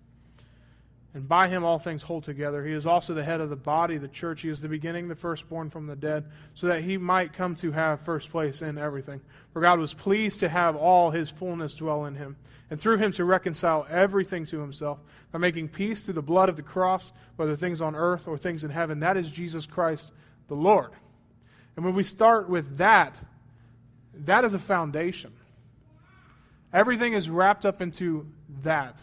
[1.15, 2.65] And by him all things hold together.
[2.65, 4.43] He is also the head of the body, the church.
[4.43, 7.73] He is the beginning, the firstborn from the dead, so that he might come to
[7.73, 9.23] have first place in everything.
[9.53, 12.37] For God was pleased to have all his fullness dwell in him,
[12.71, 14.99] and through him to reconcile everything to himself,
[15.33, 18.63] by making peace through the blood of the cross, whether things on earth or things
[18.63, 19.01] in heaven.
[19.01, 20.11] That is Jesus Christ
[20.49, 20.91] the Lord.
[21.75, 23.19] And when we start with that,
[24.25, 25.33] that is a foundation.
[26.73, 28.27] Everything is wrapped up into
[28.63, 29.03] that.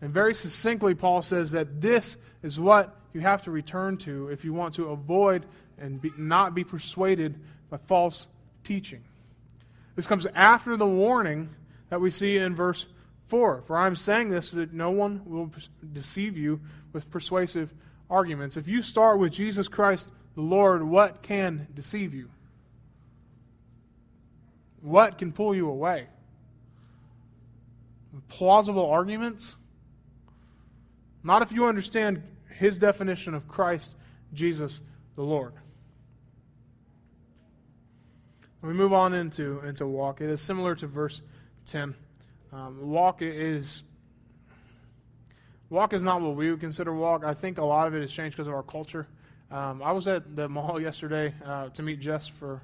[0.00, 4.44] And very succinctly, Paul says that this is what you have to return to if
[4.44, 5.46] you want to avoid
[5.78, 7.38] and be, not be persuaded
[7.70, 8.26] by false
[8.64, 9.02] teaching.
[9.96, 11.48] This comes after the warning
[11.90, 12.86] that we see in verse
[13.28, 13.62] 4.
[13.66, 15.50] For I'm saying this so that no one will
[15.92, 16.60] deceive you
[16.92, 17.72] with persuasive
[18.08, 18.56] arguments.
[18.56, 22.30] If you start with Jesus Christ the Lord, what can deceive you?
[24.80, 26.06] What can pull you away?
[28.28, 29.56] Plausible arguments?
[31.28, 32.22] Not if you understand
[32.56, 33.96] his definition of Christ
[34.32, 34.80] Jesus
[35.14, 35.52] the Lord.
[38.62, 41.20] We move on into, into walk, it is similar to verse
[41.66, 41.94] 10.
[42.50, 43.82] Um, walk is
[45.68, 47.24] walk is not what we would consider walk.
[47.24, 49.06] I think a lot of it has changed because of our culture.
[49.50, 52.62] Um, I was at the mall yesterday uh, to meet Jess for,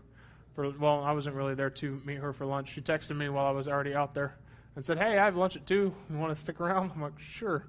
[0.54, 2.72] for, well, I wasn't really there to meet her for lunch.
[2.72, 4.36] She texted me while I was already out there
[4.74, 5.74] and said, Hey, I have lunch at 2.
[5.74, 6.92] You want to stick around?
[6.94, 7.66] I'm like, Sure.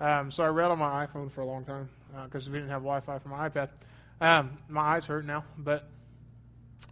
[0.00, 1.88] Um, so I read on my iPhone for a long time
[2.24, 3.68] because uh, we didn't have Wi-Fi for my iPad.
[4.20, 5.88] Um, my eyes hurt now, but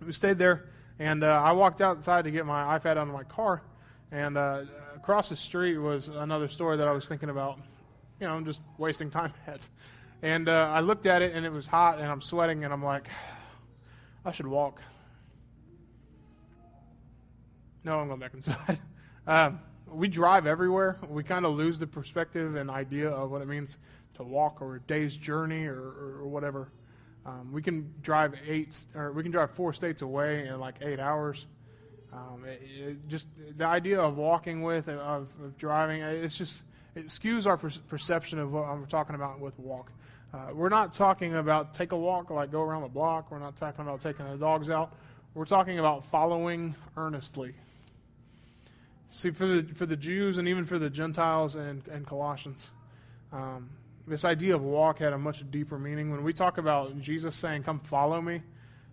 [0.05, 3.25] we stayed there, and uh, I walked outside to get my iPad out of my
[3.25, 3.63] car,
[4.11, 4.63] and uh,
[4.95, 7.59] across the street was another store that I was thinking about,
[8.21, 9.69] you know, I'm just wasting time at.
[10.23, 12.85] And uh, I looked at it, and it was hot, and I'm sweating, and I'm
[12.85, 13.09] like,
[14.25, 14.81] I should walk.
[17.85, 18.81] No, I'm going back inside.
[19.29, 20.99] um, we drive everywhere.
[21.09, 23.79] We kind of lose the perspective and idea of what it means
[24.15, 26.69] to walk or a day's journey or, or, or whatever.
[27.25, 31.01] Um, we can drive eight or we can drive four states away in like eight
[31.01, 31.47] hours.
[32.13, 36.63] Um, it, it just the idea of walking with of, of, driving it's just
[36.95, 39.91] it skews our per- perception of what I'm talking about with walk.
[40.33, 43.31] Uh, we're not talking about take a walk like go around the block.
[43.31, 44.95] We're not talking about taking the dogs out.
[45.35, 47.55] We're talking about following earnestly.
[49.17, 52.71] See, for the, for the Jews and even for the Gentiles and, and Colossians,
[53.33, 53.71] um,
[54.07, 56.11] this idea of walk had a much deeper meaning.
[56.11, 58.43] When we talk about Jesus saying, Come follow me,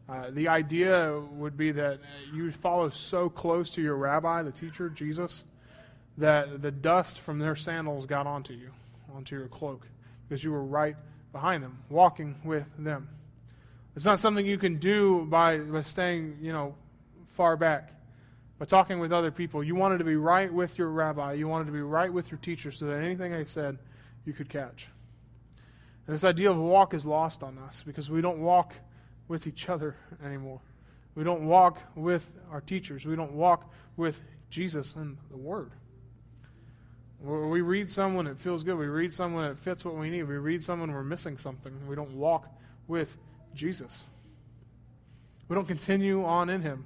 [0.08, 2.00] uh, the idea would be that
[2.34, 5.44] you follow so close to your rabbi, the teacher, Jesus,
[6.18, 8.72] that the dust from their sandals got onto you,
[9.14, 9.86] onto your cloak,
[10.30, 10.96] because you were right
[11.34, 13.10] behind them, walking with them.
[13.98, 16.76] It's not something you can do by, by staying, you know,
[17.28, 17.90] far back
[18.60, 19.64] by talking with other people.
[19.64, 21.34] You wanted to be right with your rabbi.
[21.34, 23.78] You wanted to be right with your teacher so that anything they said
[24.26, 24.88] you could catch.
[26.06, 28.74] And this idea of walk is lost on us because we don't walk
[29.28, 30.60] with each other anymore.
[31.16, 33.06] We don't walk with our teachers.
[33.06, 35.72] We don't walk with Jesus and the Word.
[37.22, 38.78] We read someone, it feels good.
[38.78, 40.24] We read someone, it fits what we need.
[40.24, 41.74] We read someone, we're missing something.
[41.88, 42.50] We don't walk
[42.88, 43.18] with
[43.56, 44.04] Jesus.
[45.48, 46.86] We don't continue on in Him.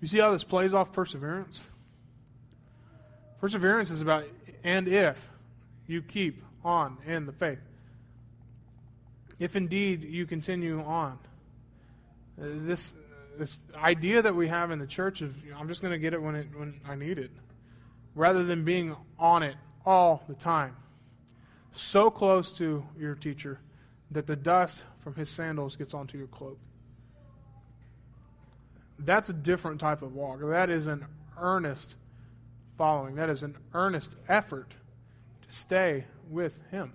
[0.00, 1.68] You see how this plays off perseverance?
[3.40, 4.24] Perseverance is about
[4.62, 5.28] and if
[5.86, 7.58] you keep on in the faith.
[9.38, 11.18] If indeed you continue on.
[12.40, 12.94] Uh, this,
[13.38, 16.20] this idea that we have in the church of I'm just going to get it
[16.20, 17.30] when, it when I need it,
[18.14, 20.76] rather than being on it all the time.
[21.72, 23.60] So close to your teacher
[24.10, 26.58] that the dust from his sandals gets onto your cloak
[29.04, 30.40] that's a different type of walk.
[30.42, 31.06] That is an
[31.38, 31.96] earnest
[32.76, 33.16] following.
[33.16, 36.92] That is an earnest effort to stay with Him.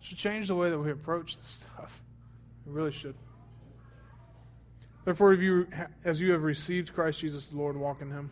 [0.00, 2.00] It should change the way that we approach this stuff.
[2.66, 3.14] It really should.
[5.04, 5.66] Therefore, if you,
[6.04, 8.30] as you have received Christ Jesus the Lord, walk in Him.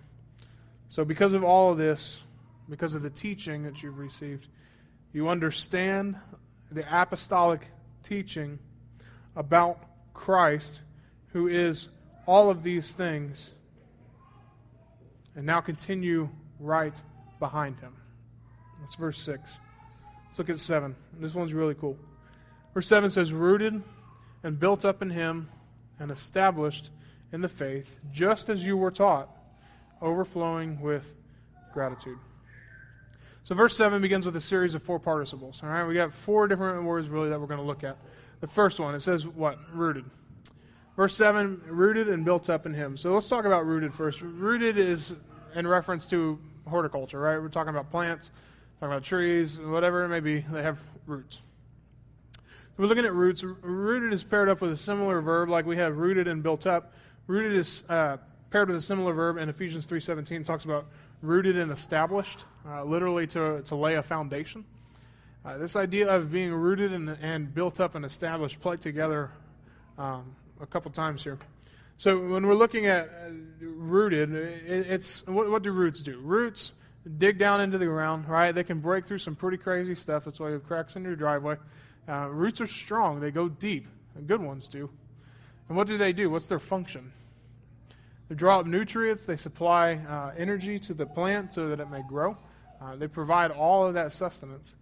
[0.91, 2.23] So, because of all of this,
[2.69, 4.49] because of the teaching that you've received,
[5.13, 6.17] you understand
[6.71, 7.69] the apostolic
[8.03, 8.59] teaching
[9.35, 9.83] about
[10.13, 10.83] Christ,
[11.33, 11.89] who is
[12.29, 13.53] all of these things,
[15.35, 16.29] and now continue
[16.61, 16.95] right
[17.41, 17.95] behind him.
[18.83, 19.59] That's verse 6.
[20.27, 20.95] Let's look at 7.
[21.19, 21.97] This one's really cool.
[22.75, 23.83] Verse 7 says, Rooted
[24.45, 25.49] and built up in him
[25.99, 26.91] and established
[27.33, 29.31] in the faith, just as you were taught,
[30.03, 31.17] overflowing with
[31.73, 32.19] gratitude.
[33.45, 35.61] So, verse 7 begins with a series of four participles.
[35.63, 37.97] All right, we got four different words really that we're going to look at.
[38.41, 39.59] The first one, it says what?
[39.75, 40.05] Rooted.
[40.99, 42.97] Verse 7, rooted and built up in him.
[42.97, 44.21] So let's talk about rooted first.
[44.21, 45.15] Rooted is
[45.55, 47.41] in reference to horticulture, right?
[47.41, 48.33] We're talking about plants,
[48.81, 51.41] talking about trees, whatever it may be, they have roots.
[52.77, 53.45] We're looking at roots.
[53.45, 56.93] Rooted is paired up with a similar verb, like we have rooted and built up.
[57.29, 58.17] Rooted is uh,
[58.51, 60.45] paired with a similar verb in Ephesians 3.17.
[60.45, 60.87] talks about
[61.23, 64.65] rooted and established, uh, literally to, to lay a foundation.
[65.45, 69.31] Uh, this idea of being rooted and, and, built up and established play together
[69.97, 71.39] um, a couple times here.
[71.97, 76.21] So when we're looking at uh, rooted, it, it's what, what, do roots do?
[76.21, 76.73] Roots
[77.19, 78.55] dig down into the ground, right?
[78.55, 80.25] They can break through some pretty crazy stuff.
[80.25, 81.57] That's why you have cracks in your driveway.
[82.09, 83.21] Uh, roots are strong.
[83.21, 83.89] They go deep.
[84.27, 84.89] Good ones do.
[85.69, 86.31] And what do they do?
[86.31, 87.13] What's their function?
[88.29, 89.25] They draw up nutrients.
[89.25, 92.37] They supply uh, energy to the plant so that it may grow.
[92.81, 94.77] Uh, they provide all of that sustenance.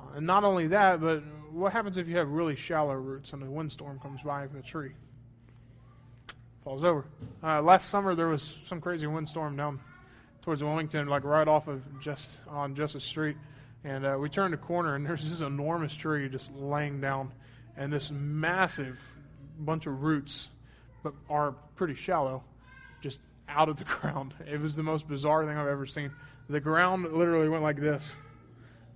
[0.00, 3.42] Uh, and not only that, but what happens if you have really shallow roots and
[3.42, 4.92] a windstorm comes by a tree?
[6.66, 7.04] Falls over.
[7.44, 9.78] Uh, last summer there was some crazy windstorm down
[10.42, 13.36] towards Wilmington, like right off of just on Justice Street,
[13.84, 17.30] and uh, we turned a corner and there's this enormous tree just laying down,
[17.76, 18.98] and this massive
[19.60, 20.48] bunch of roots,
[21.04, 22.42] but are pretty shallow,
[23.00, 24.34] just out of the ground.
[24.44, 26.10] It was the most bizarre thing I've ever seen.
[26.48, 28.16] The ground literally went like this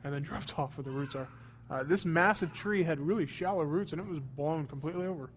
[0.02, 1.28] and then dropped off where the roots are.
[1.70, 5.30] Uh, this massive tree had really shallow roots, and it was blown completely over.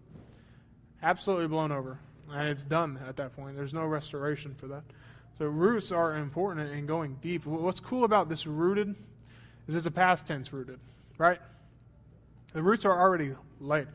[1.00, 2.00] Absolutely blown over.
[2.32, 3.56] And it's done at that point.
[3.56, 4.82] There's no restoration for that.
[5.38, 7.44] So roots are important in going deep.
[7.44, 8.94] What's cool about this rooted
[9.66, 10.78] is it's a past tense rooted,
[11.18, 11.38] right?
[12.52, 13.88] The roots are already laid.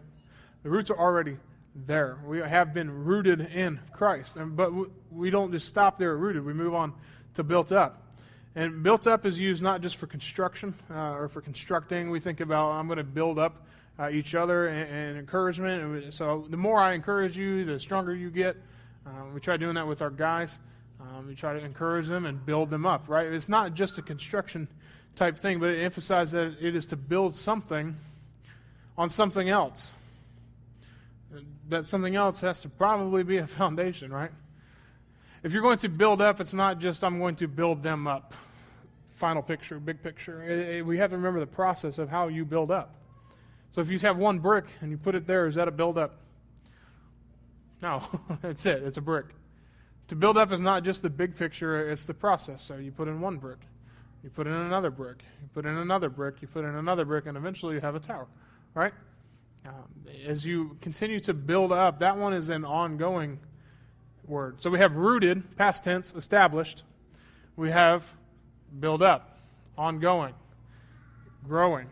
[0.63, 1.37] The roots are already
[1.85, 2.19] there.
[2.25, 4.37] We have been rooted in Christ.
[4.37, 4.71] But
[5.11, 6.45] we don't just stop there rooted.
[6.45, 6.93] We move on
[7.35, 8.03] to built up.
[8.55, 12.09] And built up is used not just for construction uh, or for constructing.
[12.09, 13.65] We think about, I'm going to build up
[13.99, 16.13] uh, each other and, and, encouragement.
[16.13, 18.55] So the more I encourage you, the stronger you get.
[19.05, 20.57] Uh, we try doing that with our guys.
[20.99, 23.27] Um, we try to encourage them and build them up, right?
[23.27, 24.67] It's not just a construction
[25.15, 27.95] type thing, but it emphasizes that it is to build something
[28.97, 29.91] on something else.
[31.69, 34.31] That something else has to probably be a foundation, right?
[35.43, 38.33] If you're going to build up, it's not just I'm going to build them up.
[39.07, 40.43] Final picture, big picture.
[40.43, 42.98] It, it, we have to remember the process of how you build up.
[43.71, 45.97] So if you have one brick and you put it there, is that a build
[45.97, 46.17] up?
[47.81, 48.03] No,
[48.41, 48.83] that's it.
[48.83, 49.27] It's a brick.
[50.09, 52.63] To build up is not just the big picture, it's the process.
[52.63, 53.59] So you put in one brick,
[54.23, 57.27] you put in another brick, you put in another brick, you put in another brick,
[57.27, 58.27] and eventually you have a tower,
[58.73, 58.93] right?
[59.65, 59.73] Um,
[60.25, 63.39] as you continue to build up, that one is an ongoing
[64.25, 64.61] word.
[64.61, 66.83] So we have rooted, past tense, established.
[67.55, 68.05] We have
[68.79, 69.37] build up,
[69.77, 70.33] ongoing,
[71.47, 71.87] growing.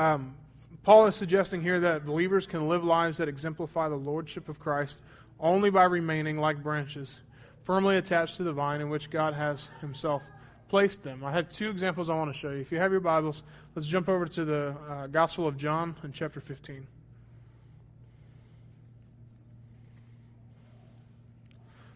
[0.00, 0.34] Um,
[0.82, 4.98] Paul is suggesting here that believers can live lives that exemplify the lordship of Christ
[5.38, 7.20] only by remaining like branches,
[7.64, 10.22] firmly attached to the vine in which God has himself
[10.70, 11.22] placed them.
[11.22, 12.60] I have two examples I want to show you.
[12.60, 13.42] If you have your Bibles,
[13.74, 16.86] let's jump over to the uh, Gospel of John in chapter 15.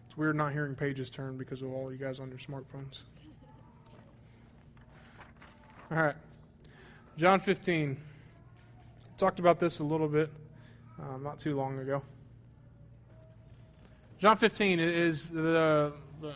[0.05, 3.01] It's weird not hearing pages turn because of all you guys on your smartphones.
[5.89, 6.15] All right.
[7.17, 7.97] John 15.
[9.17, 10.29] Talked about this a little bit
[10.99, 12.01] um, not too long ago.
[14.17, 16.35] John 15 is the, the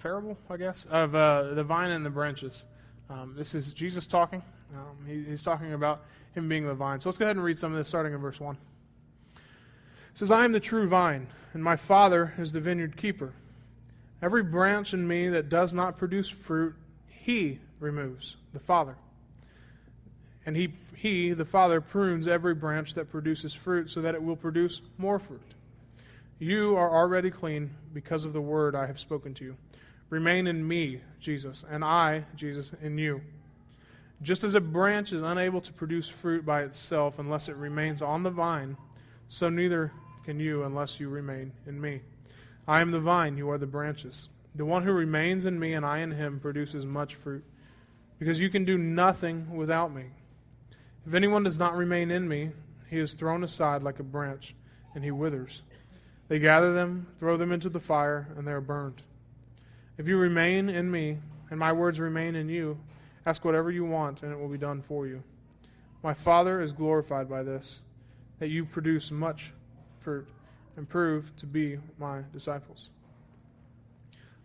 [0.00, 2.66] parable, I guess, of uh, the vine and the branches.
[3.08, 4.42] Um, this is Jesus talking.
[4.74, 6.04] Um, he, he's talking about
[6.34, 7.00] him being the vine.
[7.00, 8.56] So let's go ahead and read some of this starting in verse 1
[10.20, 13.32] says, I am the true vine, and my Father is the vineyard keeper.
[14.20, 16.74] Every branch in me that does not produce fruit,
[17.08, 18.96] he removes, the Father.
[20.46, 24.36] And he, he, the Father, prunes every branch that produces fruit so that it will
[24.36, 25.54] produce more fruit.
[26.38, 29.56] You are already clean because of the word I have spoken to you.
[30.08, 33.20] Remain in me, Jesus, and I, Jesus, in you.
[34.22, 38.22] Just as a branch is unable to produce fruit by itself unless it remains on
[38.22, 38.76] the vine,
[39.28, 39.92] so neither
[40.24, 42.00] can you unless you remain in me.
[42.66, 44.28] I am the vine, you are the branches.
[44.54, 47.44] The one who remains in me and I in him produces much fruit,
[48.18, 50.06] because you can do nothing without me.
[51.06, 52.50] If anyone does not remain in me,
[52.88, 54.54] he is thrown aside like a branch,
[54.94, 55.62] and he withers.
[56.28, 59.02] They gather them, throw them into the fire, and they are burned.
[59.98, 61.18] If you remain in me,
[61.50, 62.78] and my words remain in you,
[63.26, 65.22] ask whatever you want, and it will be done for you.
[66.02, 67.82] My Father is glorified by this,
[68.38, 69.52] that you produce much
[69.98, 70.28] fruit
[70.76, 72.90] and prove to be my disciples.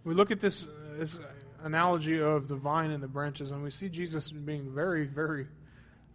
[0.04, 1.20] We look at this, this
[1.64, 5.48] analogy of the vine and the branches, and we see Jesus being very, very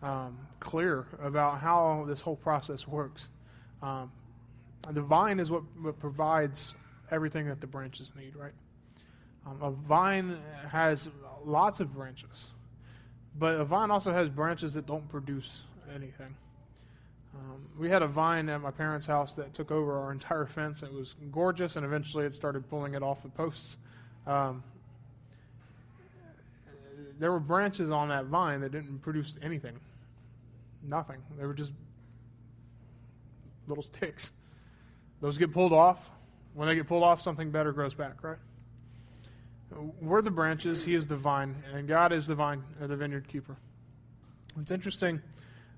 [0.02, 3.28] um, clear about how this whole process works.
[3.82, 4.10] Um,
[4.90, 6.74] the vine is what, what, provides
[7.10, 8.52] everything that the branches need, right?
[9.46, 10.38] Um, a vine
[10.70, 11.10] has
[11.44, 12.50] lots of branches,
[13.38, 16.34] but a vine also has branches that don't produce anything.
[17.34, 20.82] Um, we had a vine at my parents' house that took over our entire fence.
[20.82, 23.76] It was gorgeous, and eventually it started pulling it off the posts.
[24.26, 24.62] Um,
[27.18, 29.78] there were branches on that vine that didn't produce anything.
[30.82, 31.22] Nothing.
[31.38, 31.72] They were just
[33.66, 34.32] little sticks.
[35.20, 36.10] Those get pulled off.
[36.54, 38.38] When they get pulled off, something better grows back, right?
[40.00, 43.28] We're the branches, He is the vine, and God is the vine, or the vineyard
[43.28, 43.56] keeper.
[44.54, 45.22] What's interesting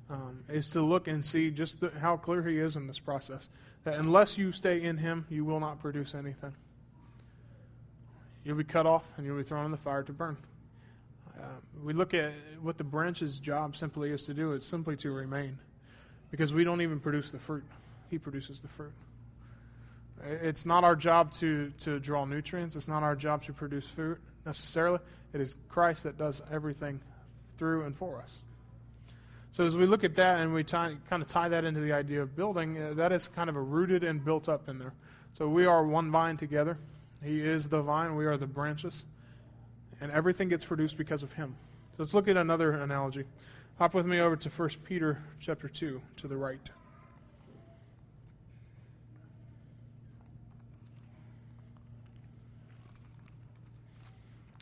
[0.08, 3.50] um, is to look and see just the, how clear He is in this process.
[3.84, 6.54] That unless you stay in Him, you will not produce anything.
[8.44, 10.36] You'll be cut off and you'll be thrown in the fire to burn.
[11.42, 11.46] Uh,
[11.82, 15.58] we look at what the branch's job simply is to do, it's simply to remain.
[16.30, 17.64] Because we don't even produce the fruit,
[18.10, 18.92] He produces the fruit.
[20.24, 24.18] It's not our job to, to draw nutrients, it's not our job to produce fruit
[24.46, 25.00] necessarily.
[25.32, 27.00] It is Christ that does everything
[27.56, 28.42] through and for us.
[29.52, 31.92] So as we look at that and we tie, kind of tie that into the
[31.92, 34.94] idea of building, uh, that is kind of a rooted and built up in there.
[35.32, 36.78] So we are one vine together.
[37.22, 39.04] He is the vine, we are the branches.
[40.02, 41.54] And everything gets produced because of him.
[41.92, 43.24] So let's look at another analogy.
[43.78, 46.70] Hop with me over to 1 Peter chapter 2 to the right.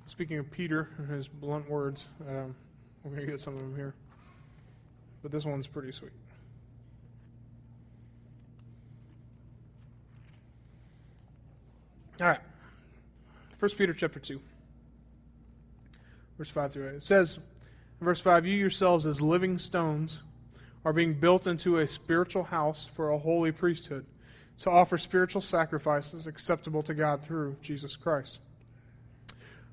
[0.04, 2.54] Speaking of Peter and his blunt words, um,
[3.02, 3.94] we're going to get some of them here.
[5.22, 6.12] But this one's pretty sweet.
[12.20, 12.40] All right.
[13.58, 14.38] 1 Peter chapter 2.
[16.40, 16.94] Verse 5 through 8.
[16.94, 20.20] It says, in verse 5, You yourselves as living stones
[20.86, 24.06] are being built into a spiritual house for a holy priesthood
[24.60, 28.40] to offer spiritual sacrifices acceptable to God through Jesus Christ.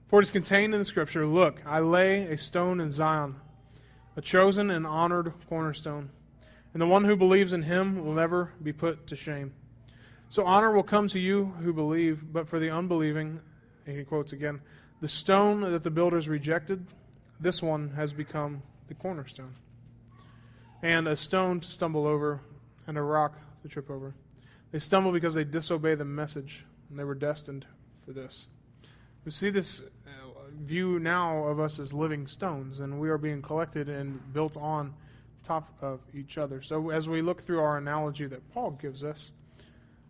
[0.10, 3.38] For it is contained in the Scripture Look, I lay a stone in Zion,
[4.18, 6.10] a chosen and honored cornerstone,
[6.74, 9.54] and the one who believes in him will never be put to shame.
[10.28, 13.40] So honor will come to you who believe, but for the unbelieving,
[13.86, 14.60] and he quotes again,
[15.02, 16.86] the stone that the builders rejected,
[17.40, 19.54] this one has become the cornerstone.
[20.82, 22.42] And a stone to stumble over,
[22.88, 24.14] and a rock to trip over.
[24.72, 27.66] They stumble because they disobey the message, and they were destined
[28.04, 28.48] for this.
[29.26, 30.28] We see this uh,
[30.62, 34.94] view now of us as living stones, and we are being collected and built on
[35.44, 36.62] top of each other.
[36.62, 39.32] So, as we look through our analogy that Paul gives us,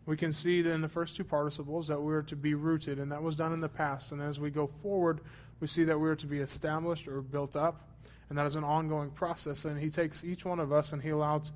[0.08, 3.12] we can see that in the first two participles that we're to be rooted, and
[3.12, 4.14] that was done in the past.
[4.14, 5.20] And as we go forward,
[5.60, 7.90] we see that we're to be established or built up,
[8.30, 9.66] and that is an ongoing process.
[9.66, 11.52] And he takes each one of us and he allows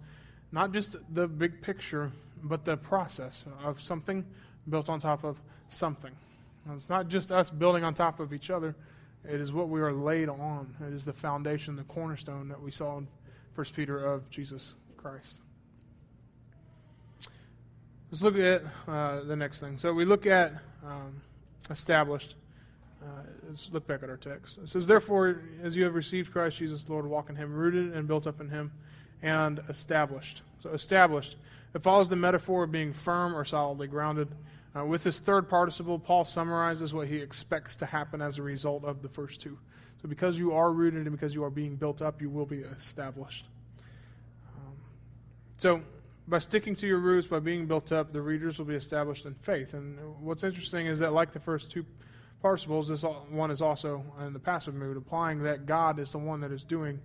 [0.52, 2.12] not just the big picture,
[2.44, 4.26] but the process of something
[4.70, 6.12] built on top of something.
[6.66, 8.76] And it's not just us building on top of each other,
[9.24, 10.76] it is what we are laid on.
[10.86, 13.08] It is the foundation, the cornerstone that we saw in
[13.56, 15.40] 1 Peter of Jesus Christ.
[18.12, 19.78] Let's look at uh, the next thing.
[19.78, 20.52] So we look at
[20.86, 21.22] um,
[21.70, 22.36] established.
[23.02, 24.58] Uh, let's look back at our text.
[24.58, 28.10] It says, Therefore, as you have received Christ Jesus, Lord, walk in him, rooted and
[28.10, 28.74] built up in him,
[29.22, 30.42] and established.
[30.62, 31.38] So established.
[31.74, 34.28] It follows the metaphor of being firm or solidly grounded.
[34.76, 38.84] Uh, with this third participle, Paul summarizes what he expects to happen as a result
[38.84, 39.58] of the first two.
[40.02, 42.60] So because you are rooted and because you are being built up, you will be
[42.60, 43.46] established.
[44.58, 44.74] Um,
[45.56, 45.82] so
[46.28, 49.34] by sticking to your roots, by being built up, the readers will be established in
[49.36, 49.74] faith.
[49.74, 51.86] And what's interesting is that, like the first two
[52.42, 56.42] participles, this one is also in the passive mood, applying that God is the one
[56.42, 57.00] that is doing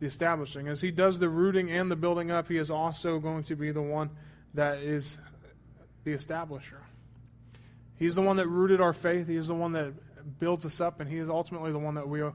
[0.00, 0.68] the establishing.
[0.68, 3.72] As He does the rooting and the building up, He is also going to be
[3.72, 4.10] the one
[4.54, 5.18] that is
[6.04, 6.80] the establisher.
[7.98, 9.28] He's the one that rooted our faith.
[9.28, 9.92] He is the one that
[10.40, 12.34] builds us up, and He is ultimately the one that we are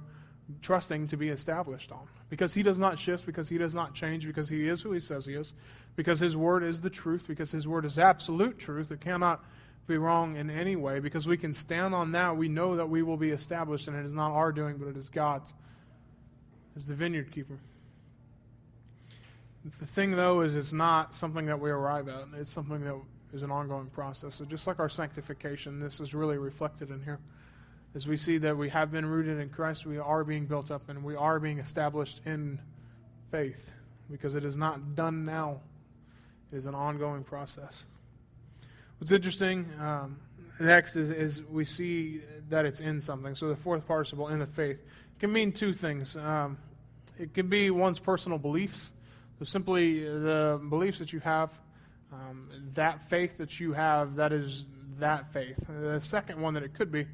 [0.62, 2.08] trusting to be established on.
[2.30, 5.00] Because He does not shift, because He does not change, because He is who He
[5.00, 5.54] says He is,
[5.96, 8.92] because His Word is the truth, because His Word is absolute truth.
[8.92, 9.44] It cannot
[9.88, 12.36] be wrong in any way, because we can stand on that.
[12.36, 14.98] We know that we will be established, and it is not our doing, but it
[14.98, 15.54] is God's.
[16.76, 17.58] As the vineyard keeper.
[19.80, 22.26] The thing, though, is it's not something that we arrive at.
[22.40, 22.96] It's something that
[23.34, 24.36] is an ongoing process.
[24.36, 27.20] So, just like our sanctification, this is really reflected in here.
[27.98, 30.88] As we see that we have been rooted in Christ, we are being built up
[30.88, 32.60] and we are being established in
[33.32, 33.72] faith
[34.12, 35.62] because it is not done now,
[36.54, 37.86] it is an ongoing process.
[39.00, 40.18] What's interesting um,
[40.60, 43.34] next is, is we see that it's in something.
[43.34, 44.80] So, the fourth participle, in the faith,
[45.20, 46.16] can mean two things.
[46.16, 46.60] Um,
[47.18, 48.94] it can be one's personal beliefs
[49.40, 51.60] so simply the beliefs that you have,
[52.12, 54.66] um, that faith that you have, that is
[55.00, 55.58] that faith.
[55.68, 57.06] The second one that it could be,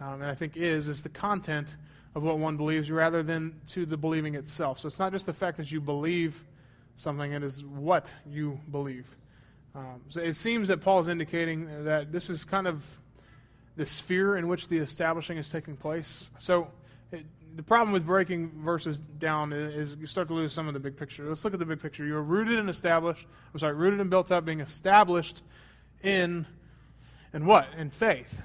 [0.00, 1.76] um, and I think is, is the content
[2.14, 4.78] of what one believes rather than to the believing itself.
[4.78, 6.44] So it's not just the fact that you believe
[6.96, 9.06] something, it is what you believe.
[9.74, 12.98] Um, so it seems that Paul is indicating that this is kind of
[13.76, 16.30] the sphere in which the establishing is taking place.
[16.38, 16.68] So
[17.12, 17.24] it,
[17.54, 20.96] the problem with breaking verses down is, you start to lose some of the big
[20.96, 21.28] picture.
[21.28, 22.04] Let's look at the big picture.
[22.04, 23.26] You are rooted and established.
[23.52, 25.42] I'm sorry, rooted and built up, being established
[26.02, 26.46] in
[27.32, 27.68] in what?
[27.76, 28.40] In faith.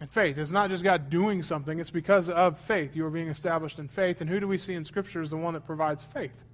[0.00, 0.38] In faith.
[0.38, 2.96] It's not just God doing something, it's because of faith.
[2.96, 4.20] You are being established in faith.
[4.20, 6.44] And who do we see in Scripture as the one that provides faith?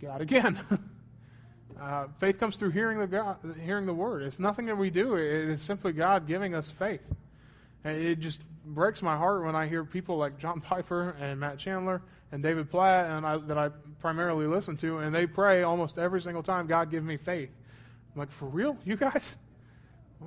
[0.00, 0.58] God again.
[1.80, 4.22] uh, faith comes through hearing the, God, hearing the word.
[4.22, 7.02] It's nothing that we do, it is simply God giving us faith.
[7.82, 11.58] And it just breaks my heart when I hear people like John Piper and Matt
[11.58, 15.98] Chandler and David Platt and I, that I primarily listen to, and they pray almost
[15.98, 17.50] every single time, God, give me faith.
[18.14, 18.76] I'm like, for real?
[18.84, 19.36] You guys?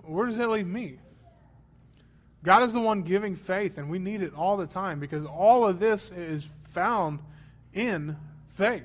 [0.03, 0.97] Where does that leave me?
[2.43, 5.67] God is the one giving faith, and we need it all the time because all
[5.67, 7.19] of this is found
[7.73, 8.15] in
[8.53, 8.83] faith.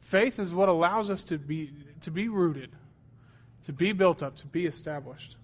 [0.00, 1.72] Faith is what allows us to be,
[2.02, 2.70] to be rooted,
[3.64, 5.36] to be built up, to be established.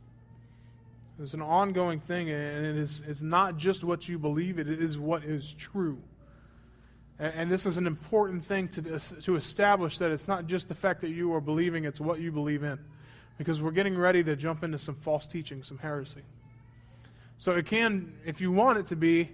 [1.21, 4.97] It's an ongoing thing, and it is it's not just what you believe, it is
[4.99, 5.99] what is true.
[7.19, 10.77] And, and this is an important thing to, to establish that it's not just the
[10.77, 12.79] fact that you are believing, it's what you believe in.
[13.39, 16.23] Because we're getting ready to jump into some false teaching, some heresy.
[17.39, 19.31] So it can, if you want it to be,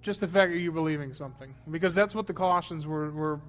[0.00, 1.54] just the fact that you're believing something.
[1.70, 3.40] Because that's what the Colossians were, were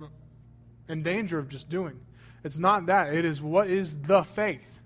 [0.89, 1.99] in danger of just doing.
[2.43, 4.79] It's not that, it is what is the faith.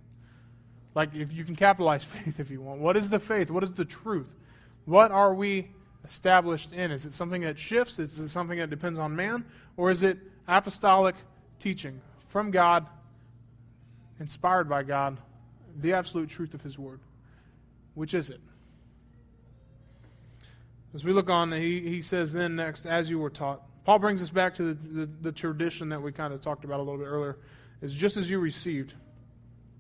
[0.94, 2.82] Like, if you can capitalize faith if you want.
[2.82, 3.50] What is the faith?
[3.50, 4.30] What is the truth?
[4.86, 5.70] What are we
[6.04, 6.92] established in?
[6.92, 7.98] Is it something that shifts?
[7.98, 9.46] Is it something that depends on man?
[9.78, 10.18] Or is it
[10.48, 11.16] apostolic
[11.60, 12.86] teaching from God,
[14.20, 15.18] inspired by God,
[15.80, 17.00] the absolute truth of His Word?
[17.94, 18.42] Which is it?
[20.94, 23.62] As we look on, he, he says then next, as you were taught.
[23.84, 26.80] Paul brings us back to the, the, the tradition that we kind of talked about
[26.80, 27.38] a little bit earlier.
[27.82, 28.94] Is just as you received.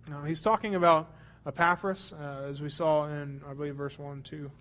[0.09, 1.13] Now, he's talking about
[1.47, 4.51] Epaphras, uh, as we saw in, I believe, verse 1 2.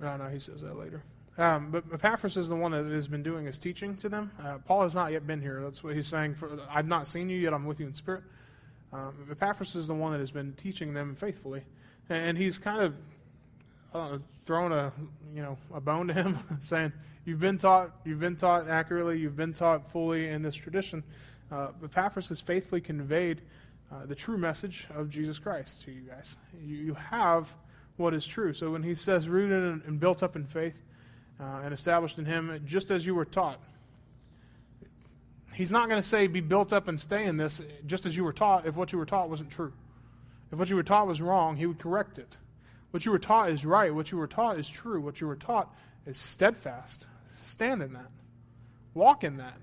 [0.00, 1.02] No, no, he says that later.
[1.38, 4.30] Um, but Epaphras is the one that has been doing his teaching to them.
[4.42, 5.62] Uh, Paul has not yet been here.
[5.62, 6.34] That's what he's saying.
[6.34, 7.54] For, I've not seen you yet.
[7.54, 8.24] I'm with you in spirit.
[8.92, 11.62] Um, Epaphras is the one that has been teaching them faithfully,
[12.10, 12.94] and he's kind of
[13.94, 14.92] know, throwing a
[15.34, 16.92] you know a bone to him, saying,
[17.24, 17.92] "You've been taught.
[18.04, 19.18] You've been taught accurately.
[19.18, 21.02] You've been taught fully in this tradition."
[21.52, 23.42] uh, Epaphras has faithfully conveyed
[23.92, 26.36] uh, the true message of Jesus Christ to you guys.
[26.64, 27.54] You, you, have
[27.98, 28.54] what is true.
[28.54, 30.80] So when he says rooted and built up in faith
[31.40, 33.60] uh, and established in him, just as you were taught,
[35.54, 38.24] he's not going to say be built up and stay in this just as you
[38.24, 39.72] were taught if what you were taught wasn't true.
[40.50, 42.38] If what you were taught was wrong, he would correct it.
[42.90, 43.92] What you were taught is right.
[43.94, 45.00] What you were taught is true.
[45.00, 45.74] What you were taught
[46.06, 47.06] is steadfast.
[47.34, 48.10] Stand in that.
[48.92, 49.56] Walk in that.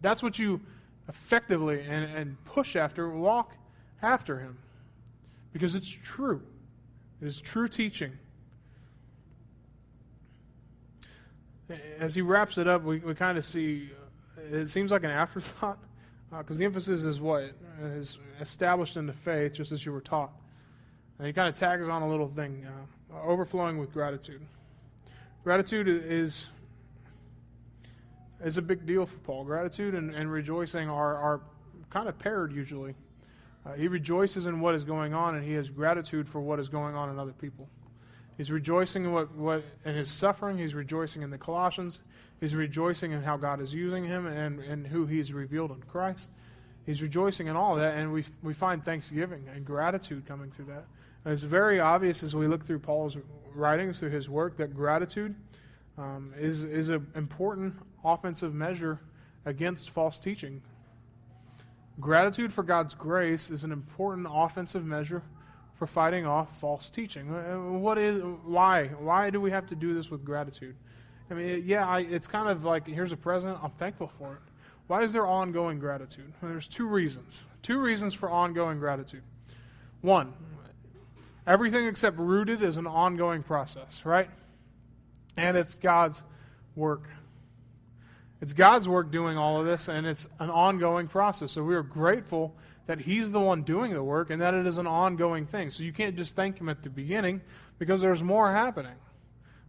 [0.00, 0.60] That's what you
[1.08, 3.52] effectively and, and push after, walk
[4.02, 4.56] after him.
[5.52, 6.42] Because it's true.
[7.20, 8.12] It is true teaching.
[11.98, 13.90] As he wraps it up, we, we kind of see
[14.50, 15.78] it seems like an afterthought
[16.30, 17.52] because uh, the emphasis is what?
[17.82, 20.32] Is established in the faith, just as you were taught.
[21.18, 24.42] And he kind of tags on a little thing uh, overflowing with gratitude.
[25.44, 26.50] Gratitude is
[28.44, 29.44] is a big deal for Paul.
[29.44, 31.40] Gratitude and, and rejoicing are, are
[31.90, 32.94] kind of paired usually.
[33.64, 36.68] Uh, he rejoices in what is going on, and he has gratitude for what is
[36.68, 37.68] going on in other people.
[38.36, 40.58] He's rejoicing in what, what in his suffering.
[40.58, 42.00] He's rejoicing in the Colossians.
[42.40, 46.30] He's rejoicing in how God is using him and, and who he's revealed in Christ.
[46.84, 50.66] He's rejoicing in all of that, and we, we find thanksgiving and gratitude coming through
[50.66, 50.84] that.
[51.24, 53.16] And it's very obvious as we look through Paul's
[53.54, 55.34] writings, through his work, that gratitude
[55.98, 57.74] um, is, is an important
[58.04, 59.00] offensive measure
[59.46, 60.62] against false teaching.
[61.98, 65.22] Gratitude for God's grace is an important offensive measure
[65.76, 67.30] for fighting off false teaching.
[67.30, 68.86] Uh, what is why?
[68.86, 70.74] Why do we have to do this with gratitude?
[71.30, 73.58] I mean, yeah, I, it's kind of like here's a present.
[73.62, 74.40] I'm thankful for it.
[74.86, 76.32] Why is there ongoing gratitude?
[76.40, 77.42] Well, there's two reasons.
[77.62, 79.22] Two reasons for ongoing gratitude.
[80.00, 80.32] One,
[81.46, 84.30] everything except rooted is an ongoing process, right?
[85.36, 86.22] And it's God's
[86.76, 87.08] work.
[88.40, 91.52] It's God's work doing all of this, and it's an ongoing process.
[91.52, 92.54] So we are grateful
[92.86, 95.70] that He's the one doing the work and that it is an ongoing thing.
[95.70, 97.40] So you can't just thank Him at the beginning
[97.78, 98.94] because there's more happening.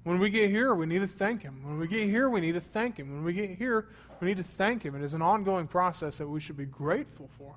[0.03, 1.61] When we get here, we need to thank Him.
[1.65, 3.11] When we get here, we need to thank Him.
[3.11, 3.89] When we get here,
[4.21, 4.95] we need to thank Him.
[4.95, 7.55] It is an ongoing process that we should be grateful for.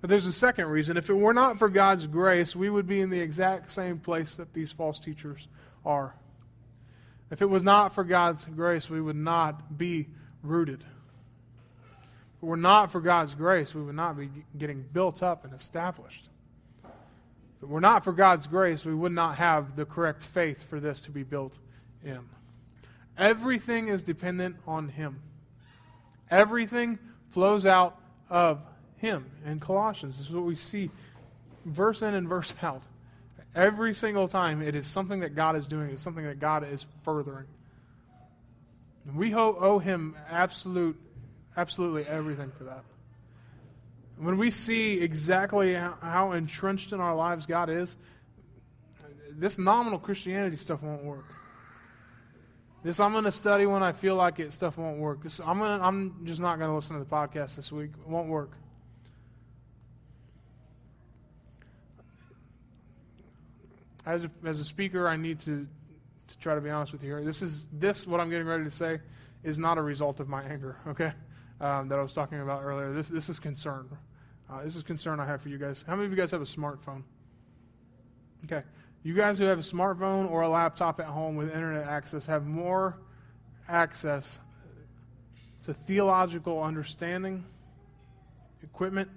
[0.00, 0.96] But there's a second reason.
[0.96, 4.36] If it were not for God's grace, we would be in the exact same place
[4.36, 5.48] that these false teachers
[5.84, 6.14] are.
[7.30, 10.08] If it was not for God's grace, we would not be
[10.42, 10.84] rooted.
[12.44, 14.28] It were not for God's grace, we would not be
[14.58, 16.28] getting built up and established.
[16.84, 20.78] If it were not for God's grace, we would not have the correct faith for
[20.78, 21.58] this to be built
[22.04, 22.20] in.
[23.16, 25.22] Everything is dependent on Him.
[26.30, 26.98] Everything
[27.30, 28.60] flows out of
[28.98, 29.24] Him.
[29.46, 30.90] In Colossians, this is what we see
[31.64, 32.82] verse in and verse out.
[33.54, 36.84] Every single time, it is something that God is doing, it's something that God is
[37.04, 37.46] furthering.
[39.14, 41.00] We owe him absolute,
[41.56, 42.84] absolutely everything for that.
[44.16, 47.96] When we see exactly how entrenched in our lives God is,
[49.30, 51.34] this nominal Christianity stuff won't work.
[52.84, 55.22] This I'm going to study when I feel like it stuff won't work.
[55.22, 57.90] This I'm going to, I'm just not going to listen to the podcast this week.
[57.98, 58.52] It won't work.
[64.06, 65.66] As a, as a speaker, I need to
[66.28, 67.24] to try to be honest with you here.
[67.24, 69.00] This is this what I'm getting ready to say
[69.42, 70.76] is not a result of my anger.
[70.88, 71.12] Okay,
[71.60, 72.92] um, that I was talking about earlier.
[72.92, 73.88] This this is concern.
[74.50, 75.84] Uh, this is concern I have for you guys.
[75.86, 77.02] How many of you guys have a smartphone?
[78.44, 78.62] Okay,
[79.02, 82.46] you guys who have a smartphone or a laptop at home with internet access have
[82.46, 82.98] more
[83.68, 84.38] access
[85.64, 87.44] to theological understanding,
[88.62, 89.08] equipment,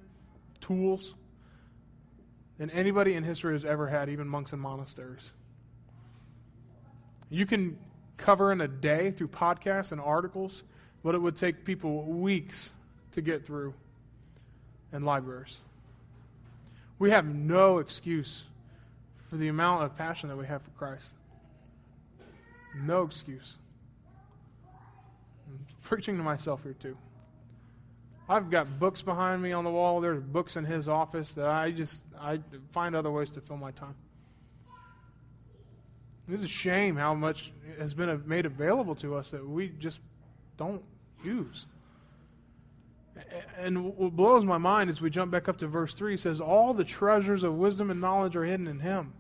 [0.62, 1.16] tools
[2.58, 5.34] than anybody in history has ever had, even monks and monasteries.
[7.30, 7.78] You can
[8.16, 10.64] cover in a day through podcasts and articles
[11.08, 12.74] what it would take people weeks
[13.12, 13.74] to get through
[14.92, 15.58] in libraries.
[17.00, 18.44] We have no excuse
[19.30, 21.14] for the amount of passion that we have for Christ.
[22.76, 23.56] No excuse.
[25.48, 26.98] I'm preaching to myself here too.
[28.28, 30.02] I've got books behind me on the wall.
[30.02, 32.42] There's books in his office that I just I
[32.74, 33.96] find other ways to fill my time.
[36.28, 40.02] It's a shame how much has been made available to us that we just
[40.58, 40.84] don't
[41.24, 41.66] use.
[43.58, 46.74] And what blows my mind as we jump back up to verse 3 says, All
[46.74, 49.14] the treasures of wisdom and knowledge are hidden in him.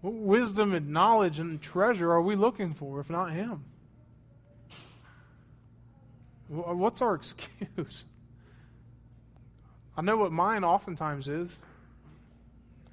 [0.00, 3.64] What wisdom and knowledge and treasure are we looking for if not him?
[6.52, 8.04] Uh, what's our excuse?
[9.96, 11.60] I know what mine oftentimes is,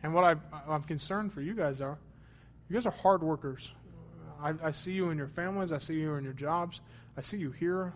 [0.04, 0.36] and what i
[0.74, 1.98] am concerned for you guys are.
[2.70, 3.72] You guys are hard workers.
[4.42, 5.72] I, I see you in your families.
[5.72, 6.82] I see you in your jobs.
[7.18, 7.94] I see you here.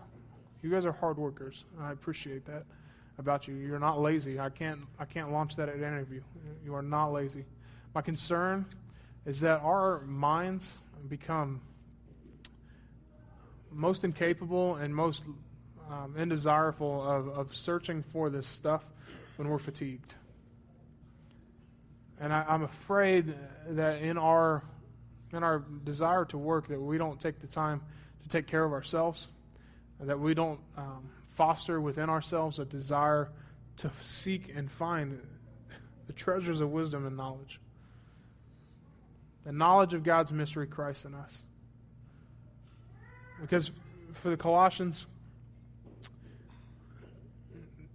[0.62, 1.66] You guys are hard workers.
[1.80, 2.64] I appreciate that
[3.18, 3.56] about you.
[3.56, 4.40] You're not lazy.
[4.40, 6.24] I can't I can't launch that at any of you.
[6.66, 7.46] You are not lazy.
[7.94, 8.66] My concern
[9.26, 10.78] is that our minds
[11.10, 11.62] become
[13.72, 15.26] most incapable and most
[15.90, 18.84] um, indesirable of, of searching for this stuff
[19.38, 20.16] when we're fatigued.
[22.20, 23.34] And I, I'm afraid
[23.70, 24.64] that in our
[25.34, 27.82] in our desire to work, that we don't take the time
[28.24, 29.28] to take care of ourselves,
[30.00, 33.30] that we don't um, foster within ourselves a desire
[33.78, 35.20] to seek and find
[36.08, 37.60] the treasures of wisdom and knowledge.
[39.46, 41.44] The knowledge of God's mystery, Christ in us.
[43.42, 43.72] Because
[44.14, 45.06] for the Colossians,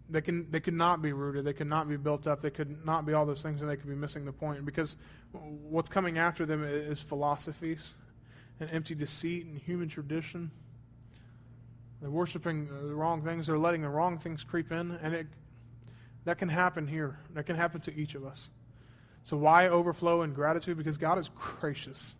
[0.08, 2.84] they can they could not be rooted they could not be built up they could
[2.84, 4.96] not be all those things and they could be missing the point because
[5.32, 7.94] what's coming after them is philosophies
[8.60, 10.50] and empty deceit and human tradition
[12.00, 15.26] they're worshiping the wrong things they're letting the wrong things creep in and it
[16.24, 18.50] that can happen here that can happen to each of us
[19.22, 20.78] So, why overflow in gratitude?
[20.78, 21.30] Because God is
[21.60, 22.14] gracious.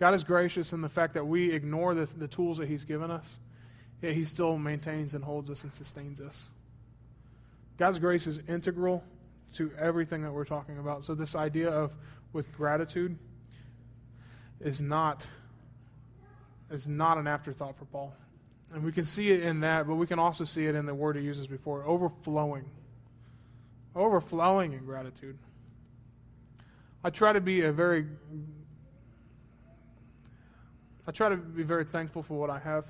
[0.00, 3.12] God is gracious in the fact that we ignore the, the tools that He's given
[3.12, 3.38] us,
[4.02, 6.48] yet He still maintains and holds us and sustains us.
[7.78, 9.04] God's grace is integral
[9.54, 11.04] to everything that we're talking about.
[11.04, 11.92] So, this idea of
[12.32, 13.18] with gratitude
[14.60, 15.26] is not,
[16.70, 18.14] is not an afterthought for Paul.
[18.72, 20.94] And we can see it in that, but we can also see it in the
[20.94, 22.64] word he uses before overflowing.
[23.94, 25.38] Overflowing in gratitude.
[27.04, 28.06] I try to be a very
[31.08, 32.84] I try to be very thankful for what I have.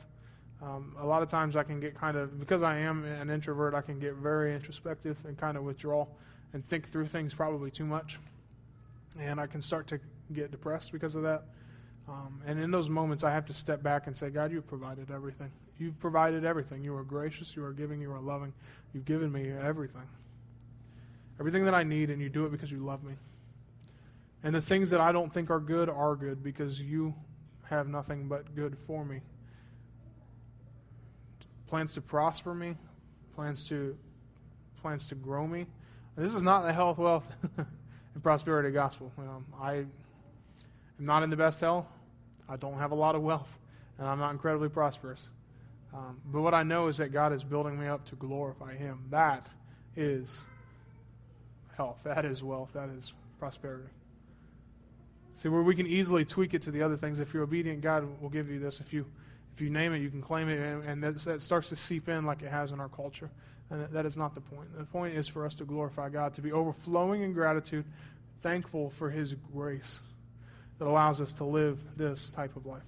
[0.63, 3.75] Um, a lot of times I can get kind of, because I am an introvert,
[3.75, 6.07] I can get very introspective and kind of withdraw
[6.53, 8.19] and think through things probably too much.
[9.19, 10.01] And I can start to
[10.33, 11.45] get depressed because of that.
[12.09, 15.11] Um, and in those moments, I have to step back and say, God, you've provided
[15.11, 15.51] everything.
[15.79, 16.83] You've provided everything.
[16.83, 18.53] You are gracious, you are giving, you are loving.
[18.95, 20.09] You've given me everything.
[21.39, 23.15] Everything that I need, and you do it because you love me.
[24.43, 27.13] And the things that I don't think are good are good because you
[27.65, 29.21] have nothing but good for me.
[31.69, 32.77] Plans to prosper me,
[33.35, 33.97] plans to
[34.81, 35.67] plans to grow me.
[36.17, 39.12] this is not the health, wealth, and prosperity gospel.
[39.61, 39.91] I am
[40.99, 41.87] not in the best health.
[42.49, 43.59] I don't have a lot of wealth,
[43.99, 45.29] and I'm not incredibly prosperous.
[45.93, 49.01] Um, but what I know is that God is building me up to glorify Him.
[49.11, 49.49] That
[49.97, 50.45] is
[51.77, 51.99] health.
[52.05, 52.71] That is wealth.
[52.75, 53.89] That is prosperity.
[55.37, 57.19] See, where we can easily tweak it to the other things.
[57.19, 58.81] If you're obedient, God will give you this.
[58.81, 59.05] If you
[59.57, 62.27] if you name it, you can claim it, and, and that, starts to seep in
[62.27, 63.31] like it has in our culture.
[63.71, 64.69] And that, that is not the point.
[64.77, 67.87] The point is for us to glorify God, to be overflowing in gratitude,
[68.43, 70.01] thankful for His grace
[70.79, 72.83] that allows us to live this type of life.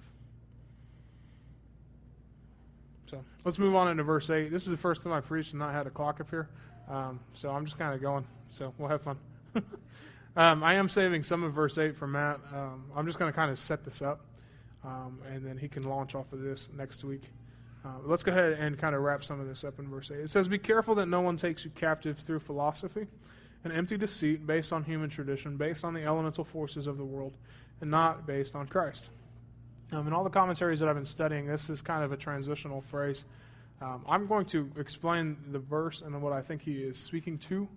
[3.07, 4.51] So let's move on into verse 8.
[4.51, 6.47] This is the first time I've preached and not had a clock up here.
[6.87, 8.25] Um, so I'm just kind of going.
[8.47, 9.17] So we'll have fun.
[10.35, 12.39] Um, I am saving some of verse 8 for Matt.
[12.53, 14.21] Um, I'm just going to kind of set this up,
[14.83, 17.23] um, and then he can launch off of this next week.
[17.85, 20.19] Uh, let's go ahead and kind of wrap some of this up in verse 8.
[20.19, 23.07] It says, Be careful that no one takes you captive through philosophy
[23.63, 27.37] and empty deceit based on human tradition, based on the elemental forces of the world,
[27.81, 29.09] and not based on Christ.
[29.91, 32.81] Um, in all the commentaries that I've been studying, this is kind of a transitional
[32.81, 33.25] phrase.
[33.81, 37.67] Um, I'm going to explain the verse and what I think he is speaking to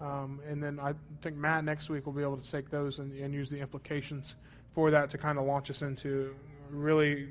[0.00, 3.12] um, and then I think Matt next week will be able to take those and,
[3.18, 4.36] and use the implications
[4.74, 6.34] for that to kind of launch us into
[6.70, 7.28] really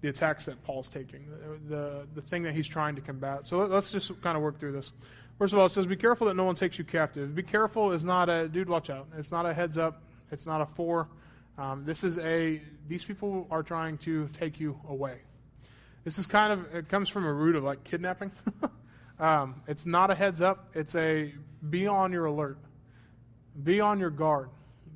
[0.00, 1.26] the attacks that Paul's taking,
[1.68, 3.46] the, the, thing that he's trying to combat.
[3.46, 4.92] So let, us just kind of work through this.
[5.38, 7.34] First of all, it says, Be careful that no one takes you captive.
[7.34, 9.06] Be careful is not a, dude, watch out.
[9.16, 11.08] It's not a heads up, it's not a for.
[11.56, 15.20] Um, this is a, these people are trying to take you away.
[16.02, 18.32] This is kind of, it comes from a root of like kidnapping.
[19.18, 21.32] Um, it's not a heads up, it's a
[21.70, 22.58] be on your alert,
[23.62, 24.50] be on your guard,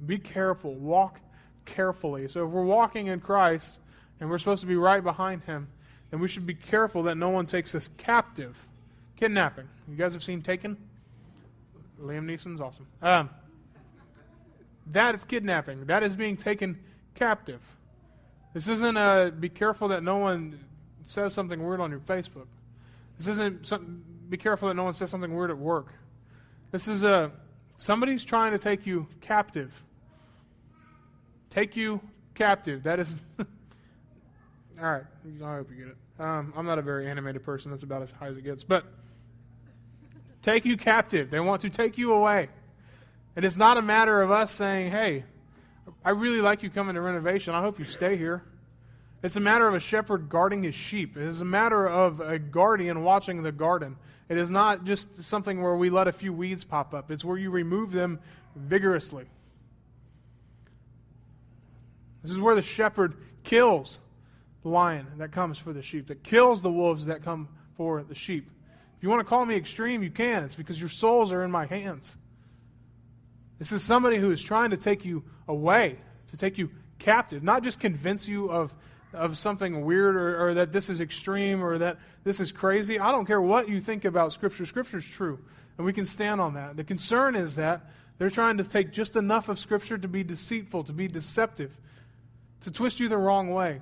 [0.06, 1.20] be careful, walk
[1.74, 2.28] carefully.
[2.28, 3.78] So if we're walking in Christ
[4.20, 5.68] and we're supposed to be right behind Him,
[6.10, 8.56] then we should be careful that no one takes us captive.
[9.16, 9.68] Kidnapping.
[9.88, 10.76] You guys have seen Taken?
[12.00, 12.86] Liam Neeson's awesome.
[13.02, 13.30] Um,
[14.92, 15.86] that is kidnapping.
[15.86, 16.78] That is being taken
[17.14, 17.60] captive.
[18.54, 20.58] This isn't a be careful that no one
[21.02, 22.46] says something weird on your Facebook.
[23.18, 25.92] This isn't something, be careful that no one says something weird at work.
[26.70, 27.32] This is a,
[27.76, 29.72] somebody's trying to take you captive.
[31.50, 32.00] Take you
[32.34, 32.82] captive.
[32.84, 33.46] That is, all
[34.78, 35.04] right,
[35.42, 35.96] I hope you get it.
[36.20, 37.70] Um, I'm not a very animated person.
[37.70, 38.64] That's about as high as it gets.
[38.64, 38.84] But
[40.42, 41.30] take you captive.
[41.30, 42.48] They want to take you away.
[43.36, 45.24] And it's not a matter of us saying, hey,
[46.04, 47.54] I really like you coming to renovation.
[47.54, 48.42] I hope you stay here.
[49.22, 51.16] It's a matter of a shepherd guarding his sheep.
[51.16, 53.96] It is a matter of a guardian watching the garden.
[54.28, 57.36] It is not just something where we let a few weeds pop up, it's where
[57.36, 58.20] you remove them
[58.54, 59.26] vigorously.
[62.22, 63.14] This is where the shepherd
[63.44, 63.98] kills
[64.62, 68.14] the lion that comes for the sheep, that kills the wolves that come for the
[68.14, 68.48] sheep.
[68.96, 70.42] If you want to call me extreme, you can.
[70.42, 72.16] It's because your souls are in my hands.
[73.58, 75.98] This is somebody who is trying to take you away,
[76.28, 78.74] to take you captive, not just convince you of
[79.12, 82.98] of something weird or, or, that this is extreme or that this is crazy.
[82.98, 84.66] I don't care what you think about Scripture.
[84.66, 85.38] Scripture is true,
[85.76, 86.76] and we can stand on that.
[86.76, 87.86] The concern is that
[88.18, 91.78] they're trying to take just enough of Scripture to be deceitful, to be deceptive,
[92.62, 93.80] to twist you the wrong way.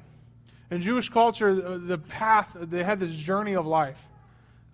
[0.70, 4.00] In Jewish culture, uh, the path, they had this journey of life.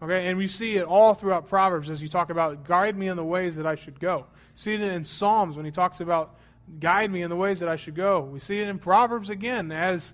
[0.03, 3.17] Okay, and we see it all throughout Proverbs as you talk about, guide me in
[3.17, 4.27] the ways that I should go.
[4.55, 6.39] See it in Psalms when he talks about,
[6.81, 8.21] guide me in the ways that I should go.
[8.21, 10.13] We see it in Proverbs again as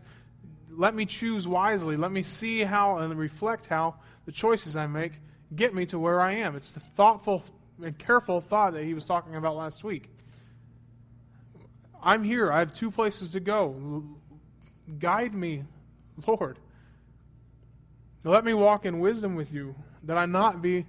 [0.70, 1.97] let me choose wisely.
[1.97, 3.95] Let me see how and reflect how
[4.26, 5.12] the choices I make
[5.55, 6.55] get me to where I am.
[6.55, 7.43] It's the thoughtful
[7.82, 10.11] and careful thought that he was talking about last week.
[12.03, 12.53] I'm here.
[12.53, 14.05] I have two places to go.
[14.99, 15.64] Guide me,
[16.26, 16.59] Lord.
[18.24, 19.74] Let me walk in wisdom with you,
[20.05, 20.86] that I not be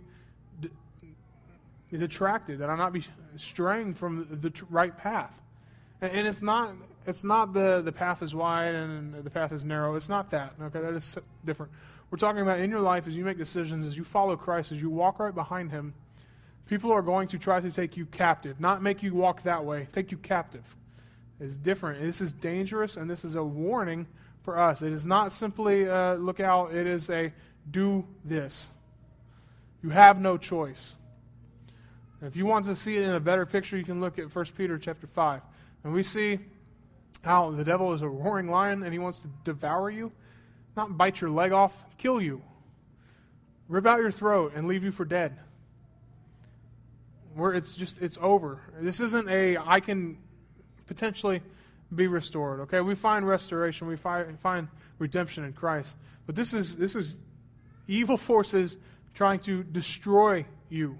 [1.91, 3.03] detracted, that I not be
[3.37, 5.41] straying from the right path.
[6.01, 6.73] And it's not
[7.05, 9.95] it's not the the path is wide and the path is narrow.
[9.95, 10.53] It's not that.
[10.61, 11.71] Okay, that is different.
[12.09, 14.81] We're talking about in your life as you make decisions, as you follow Christ, as
[14.81, 15.93] you walk right behind Him.
[16.67, 19.87] People are going to try to take you captive, not make you walk that way,
[19.91, 20.63] take you captive.
[21.39, 22.01] It's different.
[22.01, 24.07] This is dangerous, and this is a warning
[24.43, 24.81] for us.
[24.81, 27.31] It is not simply uh, look out, it is a
[27.71, 28.69] do this.
[29.81, 30.95] You have no choice.
[32.21, 34.45] If you want to see it in a better picture, you can look at 1
[34.57, 35.41] Peter chapter 5.
[35.83, 36.39] And we see
[37.21, 40.11] how the devil is a roaring lion and he wants to devour you,
[40.75, 42.41] not bite your leg off, kill you,
[43.69, 45.37] rip out your throat, and leave you for dead.
[47.35, 48.59] Where it's just, it's over.
[48.81, 50.17] This isn't a, I can
[50.89, 51.41] potentially
[51.93, 52.61] be restored.
[52.61, 54.67] Okay, we find restoration, we find, find
[54.97, 55.95] redemption in Christ.
[56.25, 57.15] But this is, this is
[57.87, 58.75] evil forces
[59.13, 60.97] trying to destroy you.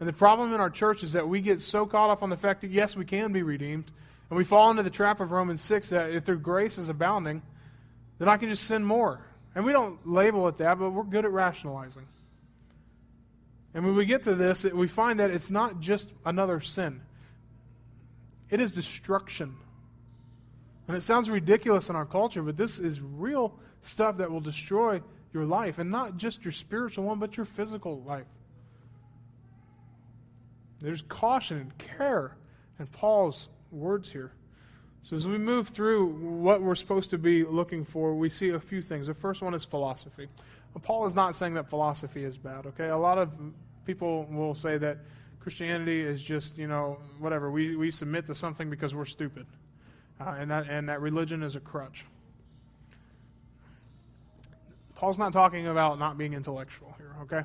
[0.00, 2.36] And the problem in our church is that we get so caught up on the
[2.36, 3.92] fact that, yes, we can be redeemed.
[4.30, 7.42] And we fall into the trap of Romans 6 that if their grace is abounding,
[8.18, 9.20] then I can just sin more.
[9.54, 12.06] And we don't label it that, but we're good at rationalizing.
[13.74, 17.02] And when we get to this, we find that it's not just another sin,
[18.54, 19.56] it is destruction.
[20.86, 25.02] And it sounds ridiculous in our culture, but this is real stuff that will destroy
[25.32, 28.28] your life, and not just your spiritual one, but your physical life.
[30.80, 32.36] There's caution and care
[32.78, 34.30] in Paul's words here.
[35.02, 38.60] So, as we move through what we're supposed to be looking for, we see a
[38.60, 39.08] few things.
[39.08, 40.28] The first one is philosophy.
[40.82, 42.90] Paul is not saying that philosophy is bad, okay?
[42.90, 43.36] A lot of
[43.84, 44.98] people will say that
[45.44, 47.50] Christianity is just, you know, whatever.
[47.50, 49.44] We, we submit to something because we're stupid.
[50.18, 52.06] Uh, and, that, and that religion is a crutch.
[54.94, 57.42] Paul's not talking about not being intellectual here, okay?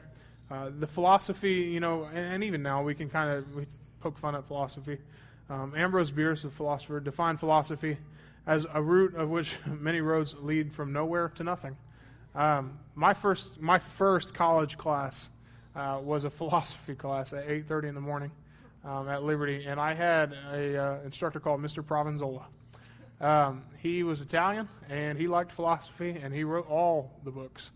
[0.49, 3.65] Uh, the philosophy, you know, and, and even now we can kind of
[3.99, 4.97] poke fun at philosophy.
[5.49, 7.97] Um, Ambrose Bierce, a philosopher, defined philosophy
[8.47, 11.75] as a route of which many roads lead from nowhere to nothing.
[12.33, 15.27] Um, my first, my first college class
[15.75, 18.31] uh, was a philosophy class at 8:30 in the morning
[18.83, 21.83] um, at Liberty, and I had a uh, instructor called Mr.
[21.83, 22.45] Provenzola.
[23.21, 27.71] Um, he was Italian, and he liked philosophy, and he wrote all the books.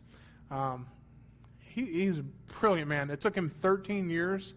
[0.50, 0.88] Um,
[1.60, 2.24] he, he's a
[2.60, 3.10] brilliant man.
[3.10, 4.54] It took him 13 years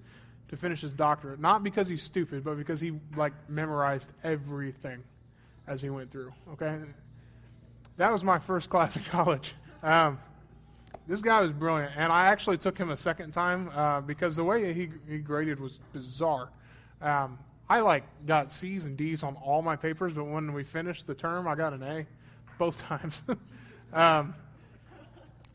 [0.48, 5.02] to finish his doctorate, not because he's stupid, but because he like memorized everything
[5.66, 6.32] as he went through.
[6.52, 6.78] Okay,
[7.96, 9.54] that was my first class in college.
[9.82, 10.20] Um,
[11.08, 14.44] this guy was brilliant, and I actually took him a second time uh, because the
[14.44, 16.48] way he, he graded was bizarre.
[17.00, 17.38] Um,
[17.68, 21.14] I like got C's and D's on all my papers, but when we finished the
[21.14, 22.06] term, I got an A
[22.58, 23.22] both times.
[23.92, 24.34] um,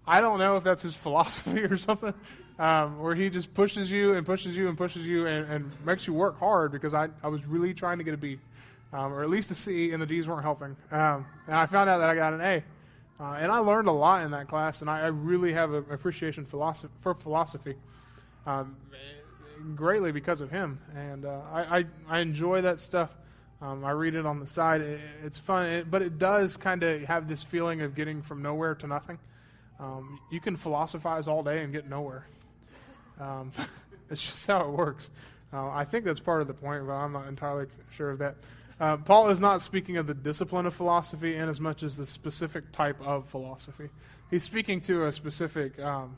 [0.07, 2.13] I don't know if that's his philosophy or something,
[2.57, 6.07] um, where he just pushes you and pushes you and pushes you and, and, makes
[6.07, 8.39] you work hard because I, I was really trying to get a B,
[8.93, 10.75] um, or at least a C, and the D's weren't helping.
[10.91, 12.63] Um, and I found out that I got an A.
[13.21, 15.85] Uh, and I learned a lot in that class, and I, I really have an
[15.91, 17.75] appreciation philosophy, for philosophy
[18.47, 18.75] um,
[19.75, 20.79] greatly because of him.
[20.95, 23.15] And uh, I, I, I, enjoy that stuff.
[23.61, 24.81] Um, I read it on the side.
[24.81, 28.41] It, it's fun, it, but it does kind of have this feeling of getting from
[28.41, 29.19] nowhere to nothing.
[29.79, 32.25] Um, you can philosophize all day and get nowhere.
[33.19, 33.51] Um,
[34.09, 35.11] it's just how it works.
[35.53, 38.35] Uh, I think that's part of the point, but I'm not entirely sure of that.
[38.81, 42.05] Uh, Paul is not speaking of the discipline of philosophy in as much as the
[42.05, 43.89] specific type of philosophy.
[44.31, 46.17] He's speaking to a specific um,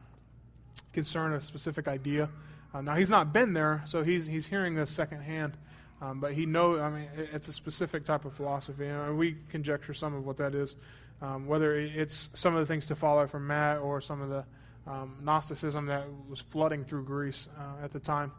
[0.94, 2.30] concern, a specific idea.
[2.74, 5.58] Uh, now he's not been there, so he's he's hearing this secondhand.
[6.02, 6.80] Um, but he knows.
[6.80, 10.56] I mean, it's a specific type of philosophy, and we conjecture some of what that
[10.56, 10.78] is.
[11.22, 14.46] Um, whether it's some of the things to follow from Matt or some of the
[14.90, 18.32] um, Gnosticism that was flooding through Greece uh, at the time.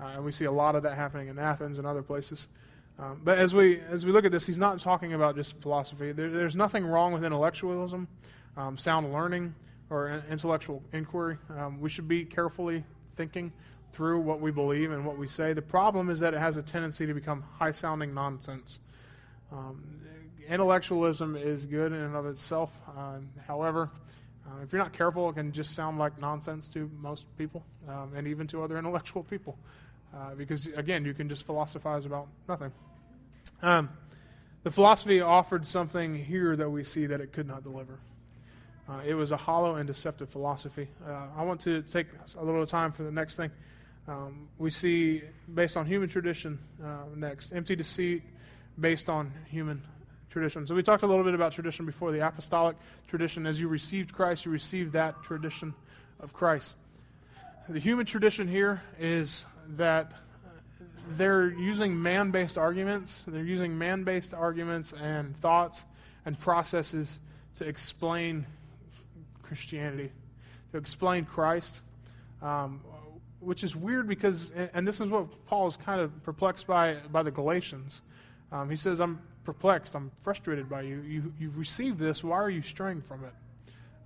[0.00, 2.46] Uh, and we see a lot of that happening in Athens and other places.
[3.02, 6.12] Um, but as we, as we look at this, he's not talking about just philosophy.
[6.12, 8.06] There, there's nothing wrong with intellectualism,
[8.56, 9.54] um, sound learning,
[9.90, 11.36] or intellectual inquiry.
[11.58, 12.84] Um, we should be carefully
[13.16, 13.52] thinking
[13.92, 15.52] through what we believe and what we say.
[15.52, 18.78] The problem is that it has a tendency to become high sounding nonsense.
[19.50, 19.82] Um,
[20.48, 22.70] intellectualism is good in and of itself.
[22.96, 23.90] Uh, however,
[24.46, 28.12] uh, if you're not careful, it can just sound like nonsense to most people um,
[28.14, 29.58] and even to other intellectual people.
[30.14, 32.70] Uh, because, again, you can just philosophize about nothing.
[33.62, 33.88] Um,
[34.64, 37.98] the philosophy offered something here that we see that it could not deliver.
[38.88, 40.88] Uh, it was a hollow and deceptive philosophy.
[41.06, 43.50] Uh, I want to take a little time for the next thing
[44.08, 45.22] Um, we see,
[45.54, 48.22] based on human tradition, uh, next, empty deceit
[48.80, 49.80] based on human
[50.28, 50.66] tradition.
[50.66, 53.46] So we talked a little bit about tradition before the apostolic tradition.
[53.46, 55.72] As you received Christ, you received that tradition
[56.18, 56.74] of Christ.
[57.68, 59.46] The human tradition here is
[59.76, 60.14] that
[61.10, 63.24] they're using man based arguments.
[63.26, 65.84] They're using man based arguments and thoughts
[66.24, 67.18] and processes
[67.56, 68.46] to explain
[69.42, 70.10] Christianity,
[70.72, 71.82] to explain Christ.
[72.40, 72.80] Um,
[73.42, 77.22] which is weird because, and this is what Paul is kind of perplexed by by
[77.22, 78.02] the Galatians.
[78.52, 81.00] Um, he says, I'm perplexed, I'm frustrated by you.
[81.02, 81.32] you.
[81.38, 83.32] You've received this, why are you straying from it?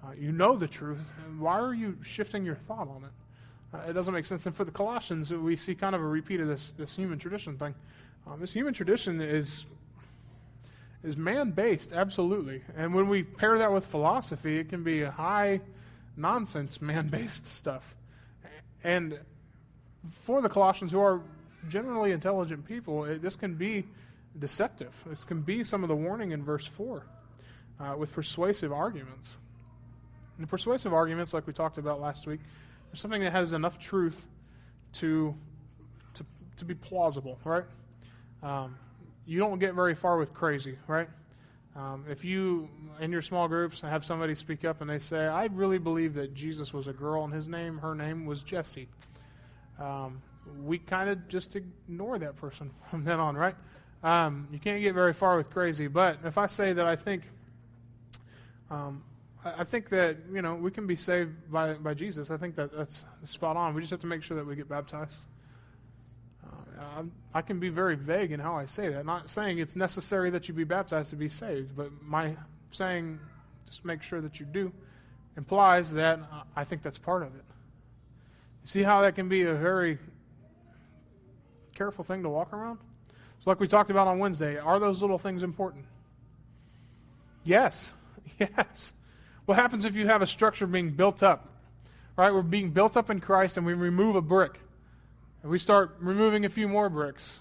[0.02, 3.10] Uh, you know the truth, and why are you shifting your thought on it?
[3.72, 4.46] Uh, it doesn't make sense.
[4.46, 7.56] And for the Colossians, we see kind of a repeat of this, this human tradition
[7.58, 7.74] thing.
[8.26, 9.66] Um, this human tradition is
[11.02, 12.62] is man based, absolutely.
[12.76, 15.60] And when we pair that with philosophy, it can be high
[16.16, 17.94] nonsense man based stuff.
[18.82, 19.18] And
[20.10, 21.20] for the Colossians, who are
[21.68, 23.84] generally intelligent people, it, this can be
[24.38, 24.94] deceptive.
[25.06, 27.06] This can be some of the warning in verse 4
[27.78, 29.36] uh, with persuasive arguments.
[30.36, 32.40] And the persuasive arguments, like we talked about last week,
[32.92, 34.26] are something that has enough truth
[34.94, 35.34] to,
[36.14, 36.24] to,
[36.56, 37.64] to be plausible, right?
[38.42, 38.76] Um,
[39.26, 41.08] you don't get very far with crazy, right?
[41.74, 42.70] Um, if you,
[43.00, 46.32] in your small groups, have somebody speak up and they say, I really believe that
[46.32, 48.88] Jesus was a girl and his name, her name was Jesse,
[49.78, 50.22] um,
[50.64, 53.54] we kind of just ignore that person from then on, right?
[54.02, 55.86] Um, you can't get very far with crazy.
[55.88, 57.24] But if I say that I think,
[58.70, 59.02] um,
[59.58, 62.30] I, think that you know we can be saved by by Jesus.
[62.30, 63.74] I think that that's spot on.
[63.74, 65.26] We just have to make sure that we get baptized.
[66.44, 67.02] Uh,
[67.34, 69.06] I, I can be very vague in how I say that.
[69.06, 72.36] Not saying it's necessary that you be baptized to be saved, but my
[72.70, 73.18] saying
[73.66, 74.72] just make sure that you do
[75.36, 76.20] implies that
[76.54, 77.44] I think that's part of it.
[78.62, 79.98] You see how that can be a very
[81.74, 82.78] careful thing to walk around?
[83.46, 85.84] like we talked about on Wednesday, are those little things important?
[87.44, 87.92] Yes.
[88.38, 88.92] Yes.
[89.46, 91.48] What happens if you have a structure being built up?
[92.16, 92.32] Right?
[92.32, 94.60] We're being built up in Christ and we remove a brick.
[95.42, 97.40] And we start removing a few more bricks.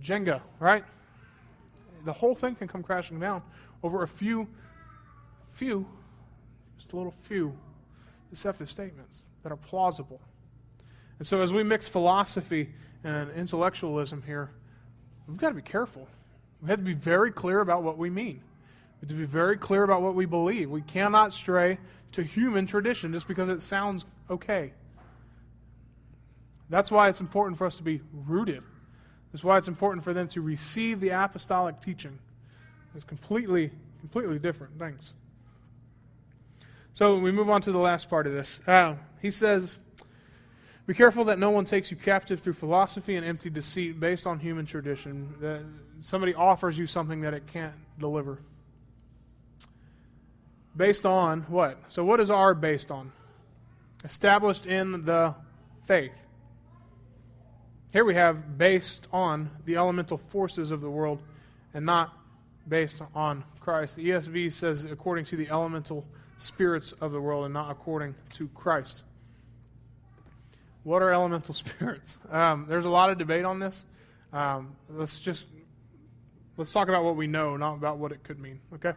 [0.00, 0.84] Jenga, right?
[2.04, 3.42] The whole thing can come crashing down
[3.82, 4.46] over a few,
[5.50, 5.86] few,
[6.76, 7.56] just a little few
[8.30, 10.20] deceptive statements that are plausible.
[11.18, 12.70] And so as we mix philosophy
[13.02, 14.50] and intellectualism here,
[15.26, 16.06] we've got to be careful.
[16.62, 18.42] We have to be very clear about what we mean.
[19.02, 20.70] We to be very clear about what we believe.
[20.70, 21.78] We cannot stray
[22.12, 24.72] to human tradition just because it sounds okay.
[26.68, 28.62] That's why it's important for us to be rooted.
[29.32, 32.18] That's why it's important for them to receive the apostolic teaching.
[32.94, 33.70] It's completely,
[34.00, 35.14] completely different things.
[36.92, 38.60] So we move on to the last part of this.
[38.66, 39.78] Uh, he says,
[40.86, 44.40] be careful that no one takes you captive through philosophy and empty deceit based on
[44.40, 45.34] human tradition.
[45.40, 45.62] That
[46.00, 48.40] somebody offers you something that it can't deliver.
[50.76, 51.78] Based on what?
[51.88, 53.12] So, what is our based on?
[54.04, 55.34] Established in the
[55.84, 56.12] faith.
[57.92, 61.20] Here we have based on the elemental forces of the world
[61.74, 62.16] and not
[62.68, 63.96] based on Christ.
[63.96, 66.06] The ESV says according to the elemental
[66.36, 69.02] spirits of the world and not according to Christ.
[70.84, 72.16] What are elemental spirits?
[72.30, 73.84] Um, there's a lot of debate on this.
[74.32, 75.48] Um, let's just
[76.56, 78.60] let's talk about what we know, not about what it could mean.
[78.74, 78.92] Okay.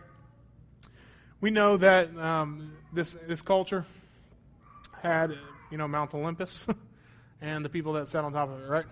[1.43, 3.83] We know that um, this this culture
[5.01, 5.37] had
[5.71, 6.65] you know Mount Olympus
[7.41, 8.69] and the people that sat on top of it.
[8.69, 8.85] Right.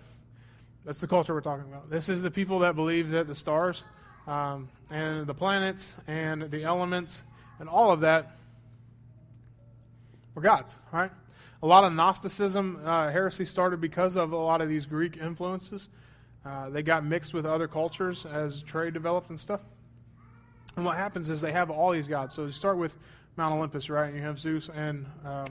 [0.84, 1.88] That's the culture we're talking about.
[1.88, 3.84] This is the people that believe that the stars
[4.26, 7.22] um, and the planets and the elements
[7.58, 8.36] and all of that
[10.34, 10.76] were gods.
[10.92, 11.10] Right
[11.62, 15.88] a lot of Gnosticism uh, heresy started because of a lot of these Greek influences.
[16.44, 19.62] Uh, they got mixed with other cultures as trade developed and stuff.
[20.76, 22.34] And what happens is they have all these gods.
[22.34, 22.96] So you start with
[23.36, 24.14] Mount Olympus, right?
[24.14, 25.46] You have Zeus and um,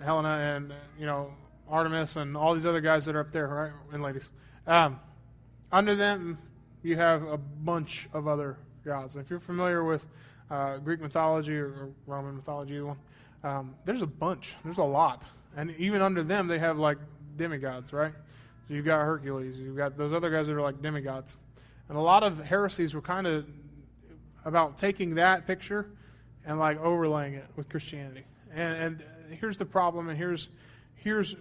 [0.00, 1.32] Helena and you know
[1.68, 3.72] Artemis and all these other guys that are up there, right?
[3.92, 4.30] And ladies.
[4.66, 5.00] Um,
[5.72, 6.38] under them,
[6.82, 9.14] you have a bunch of other gods.
[9.14, 10.06] And if you're familiar with
[10.50, 12.80] uh, Greek mythology or, Roman mythology,
[13.42, 14.54] um, there's a bunch.
[14.64, 15.26] There's a lot.
[15.56, 16.98] And even under them, they have like
[17.36, 18.12] demigods, right?
[18.68, 19.58] So you've got Hercules.
[19.58, 21.36] You've got those other guys that are like demigods.
[21.88, 23.46] And a lot of heresies were kind of
[24.44, 25.86] about taking that picture
[26.46, 28.24] and like overlaying it with Christianity.
[28.54, 29.04] And, and
[29.40, 30.48] here's the problem, and here's
[30.96, 31.36] here's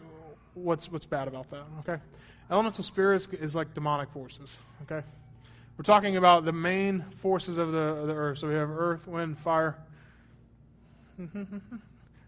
[0.53, 1.63] what's what's bad about that.
[1.79, 2.01] Okay,
[2.49, 4.57] elemental spirits is like demonic forces.
[4.83, 5.05] Okay,
[5.77, 8.39] we're talking about the main forces of the, of the earth.
[8.39, 9.77] So we have earth, wind, fire.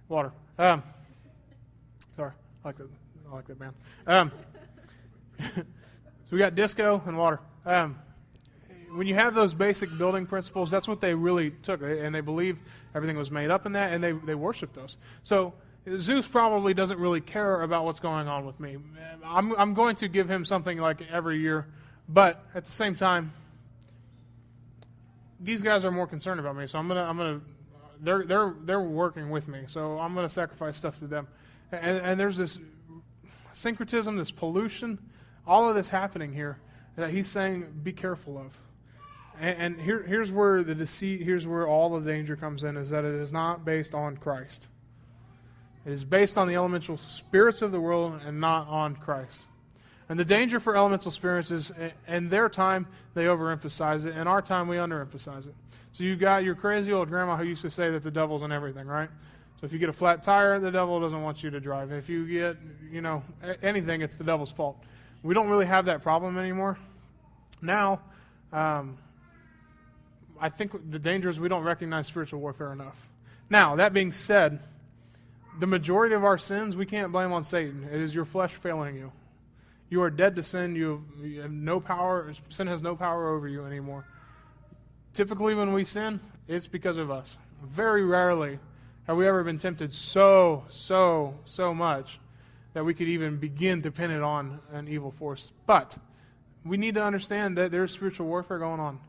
[0.10, 0.32] Water.
[0.60, 0.84] Um,
[2.16, 2.32] sorry,
[2.64, 2.90] I like to
[3.30, 3.74] I like that band.
[4.06, 4.32] Um,
[5.56, 5.64] so
[6.32, 7.40] we got disco and water.
[7.66, 7.98] Um,
[8.96, 12.60] when you have those basic building principles, that's what they really took, and they believed
[12.93, 14.98] everything was made up in that, and they they worshiped those.
[15.24, 15.54] So
[15.98, 18.78] Zeus probably doesn't really care about what's going on with me.
[19.24, 21.68] I'm I'm going to give him something like every year,
[22.10, 23.34] but at the same time,
[25.39, 27.41] these guys are more concerned about me, so I'm gonna I'm gonna
[28.02, 31.28] they're they're they're working with me, so I'm gonna sacrifice stuff to them,
[31.72, 32.58] and, and there's this
[33.54, 34.98] syncretism, this pollution,
[35.46, 36.58] all of this happening here
[36.96, 38.58] that he's saying be careful of.
[39.40, 42.90] And, and here, here's where the deceit, here's where all the danger comes in, is
[42.90, 44.68] that it is not based on Christ.
[45.86, 49.46] It is based on the elemental spirits of the world and not on Christ.
[50.10, 51.72] And the danger for elemental spirits is,
[52.08, 54.16] in their time, they overemphasize it.
[54.16, 55.56] In our time, we underemphasize it.
[55.94, 58.52] So you've got your crazy old grandma who used to say that the devil's in
[58.52, 59.10] everything, right?
[59.60, 61.92] So if you get a flat tire, the devil doesn't want you to drive.
[61.92, 62.58] If you get,
[62.92, 63.24] you know,
[63.64, 64.78] anything, it's the devil's fault.
[65.24, 66.78] We don't really have that problem anymore.
[67.62, 68.02] Now,
[68.52, 68.98] um,
[70.40, 73.08] I think the danger is we don't recognize spiritual warfare enough.
[73.50, 74.60] Now, that being said,
[75.60, 77.88] the majority of our sins we can't blame on Satan.
[77.92, 79.12] It is your flesh failing you.
[79.90, 80.76] You are dead to sin.
[80.76, 82.34] You have, you have no power.
[82.50, 84.06] Sin has no power over you anymore.
[85.14, 87.38] Typically, when we sin, it's because of us.
[87.64, 88.60] Very rarely
[89.08, 92.20] have we ever been tempted so, so, so much
[92.74, 95.54] that we could even begin to pin it on an evil force.
[95.66, 95.98] But
[96.66, 99.00] we need to understand that there's spiritual warfare going on.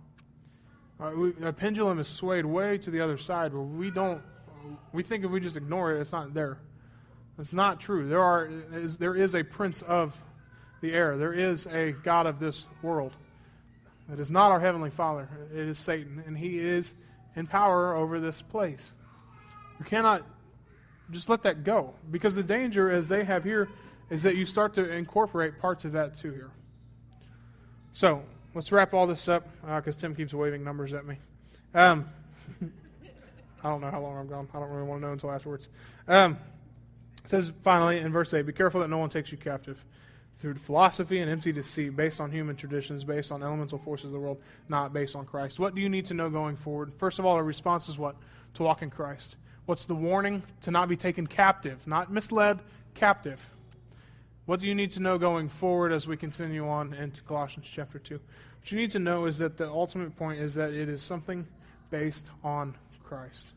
[0.99, 4.23] A pendulum is swayed way to the other side where we don't,
[4.93, 6.59] we think if we just ignore it, it's not there.
[7.39, 8.09] It's not true.
[8.09, 10.19] There, are, is, there is a prince of
[10.81, 13.13] the air, there is a God of this world.
[14.13, 16.95] It is not our Heavenly Father, it is Satan, and he is
[17.35, 18.93] in power over this place.
[19.79, 20.23] You cannot
[21.11, 23.69] just let that go because the danger, as they have here,
[24.09, 26.51] is that you start to incorporate parts of that too here.
[27.93, 28.23] So
[28.57, 31.19] let's wrap all this up because uh, Tim keeps waving numbers at me.
[31.75, 32.09] Um,
[33.63, 34.49] I don't know how long I'm gone.
[34.55, 35.69] I don't really want to know until afterwards.
[36.09, 36.39] Um,
[37.27, 39.85] says finally in verse 8 Be careful that no one takes you captive
[40.41, 44.19] through philosophy and empty deceit based on human traditions, based on elemental forces of the
[44.19, 44.41] world,
[44.71, 45.59] not based on Christ.
[45.59, 46.95] What do you need to know going forward?
[46.95, 48.17] First of all, our response is what?
[48.55, 49.37] To walk in Christ.
[49.67, 50.43] What's the warning?
[50.63, 52.61] To not be taken captive, not misled,
[52.95, 53.51] captive.
[54.47, 57.99] What do you need to know going forward as we continue on into Colossians chapter
[57.99, 58.15] 2?
[58.15, 61.49] What you need to know is that the ultimate point is that it is something
[61.91, 63.51] based on Christ.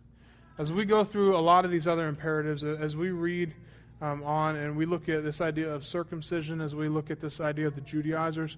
[0.58, 3.54] As we go through a lot of these other imperatives, as we read
[4.02, 7.40] um, on and we look at this idea of circumcision, as we look at this
[7.40, 8.58] idea of the Judaizers,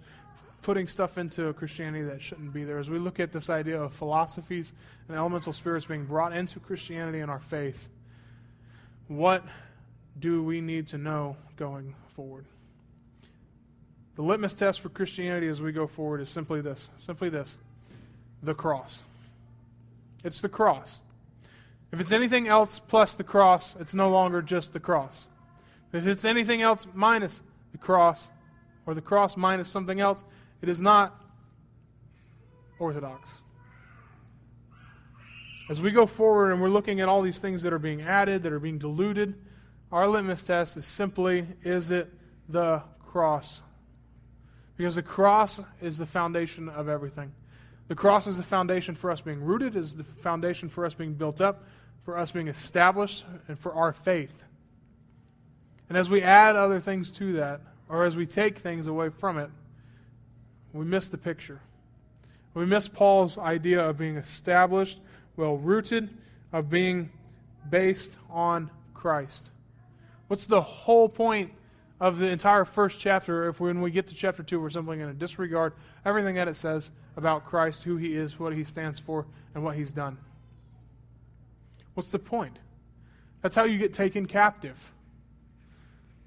[0.61, 2.77] putting stuff into Christianity that shouldn't be there.
[2.77, 4.71] As we look at this idea of philosophies
[5.09, 7.89] and elemental spirits being brought into Christianity and our faith,
[9.09, 9.43] what
[10.20, 12.45] do we need to know going forward?
[14.16, 17.57] The litmus test for Christianity as we go forward is simply this simply this
[18.43, 19.03] the cross.
[20.24, 21.01] It's the cross.
[21.91, 25.28] If it's anything else plus the cross, it's no longer just the cross.
[25.93, 27.41] If it's anything else minus
[27.72, 28.30] the cross,
[28.86, 30.24] or the cross minus something else,
[30.62, 31.20] it is not
[32.80, 33.38] orthodox.
[35.70, 38.43] As we go forward and we're looking at all these things that are being added,
[38.43, 39.36] that are being diluted,
[39.91, 42.11] our litmus test is simply is it
[42.47, 43.61] the cross?
[44.77, 47.31] Because the cross is the foundation of everything.
[47.87, 51.13] The cross is the foundation for us being rooted, is the foundation for us being
[51.13, 51.65] built up,
[52.03, 54.43] for us being established, and for our faith.
[55.89, 59.37] And as we add other things to that, or as we take things away from
[59.37, 59.49] it,
[60.71, 61.59] we miss the picture.
[62.53, 64.99] We miss Paul's idea of being established,
[65.35, 66.09] well rooted,
[66.53, 67.09] of being
[67.69, 69.51] based on Christ.
[70.32, 71.51] What's the whole point
[71.99, 75.09] of the entire first chapter if when we get to chapter 2 we're simply going
[75.09, 75.73] to disregard
[76.05, 79.75] everything that it says about Christ, who he is, what he stands for, and what
[79.75, 80.17] he's done?
[81.95, 82.59] What's the point?
[83.41, 84.93] That's how you get taken captive.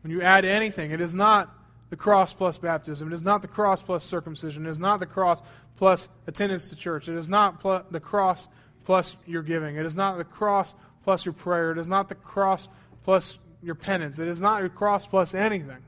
[0.02, 1.48] When you add anything, it is not
[1.88, 3.10] the cross plus baptism.
[3.10, 4.66] It is not the cross plus circumcision.
[4.66, 5.40] It is not the cross
[5.78, 7.08] plus attendance to church.
[7.08, 8.48] It is not pl- the cross
[8.84, 9.76] plus your giving.
[9.76, 10.74] It is not the cross
[11.04, 11.72] plus your prayer.
[11.72, 12.68] It is not the cross
[13.02, 14.18] plus your penance.
[14.18, 15.82] It is not your cross plus anything.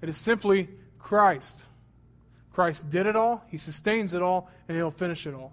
[0.00, 0.68] It is simply
[0.98, 1.64] Christ.
[2.52, 5.52] Christ did it all, He sustains it all, and He'll finish it all.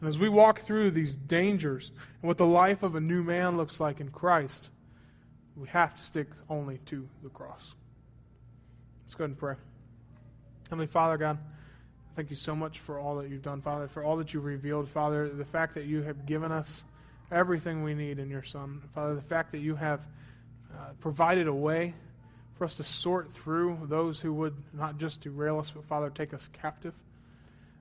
[0.00, 3.56] And as we walk through these dangers and what the life of a new man
[3.56, 4.70] looks like in Christ,
[5.56, 7.74] we have to stick only to the cross.
[9.04, 9.54] Let's go ahead and pray.
[10.70, 11.38] Heavenly Father, God,
[12.16, 14.88] thank you so much for all that you've done, Father, for all that you've revealed,
[14.88, 16.84] Father, the fact that you have given us
[17.30, 18.82] everything we need in your Son.
[18.94, 20.06] Father, the fact that you have
[20.72, 21.94] uh, provided a way
[22.56, 26.34] for us to sort through those who would not just derail us, but, Father, take
[26.34, 26.94] us captive.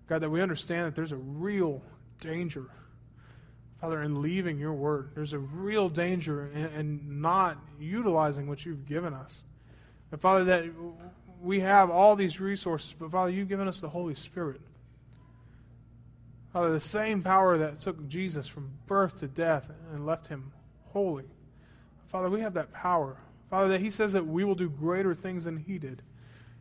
[0.07, 1.81] God, that we understand that there's a real
[2.19, 2.65] danger,
[3.81, 5.11] Father, in leaving your word.
[5.15, 9.41] There's a real danger in, in not utilizing what you've given us.
[10.11, 10.65] And, Father, that
[11.41, 14.61] we have all these resources, but, Father, you've given us the Holy Spirit.
[16.53, 20.51] Father, the same power that took Jesus from birth to death and left him
[20.91, 21.25] holy.
[22.07, 23.17] Father, we have that power.
[23.49, 26.01] Father, that He says that we will do greater things than He did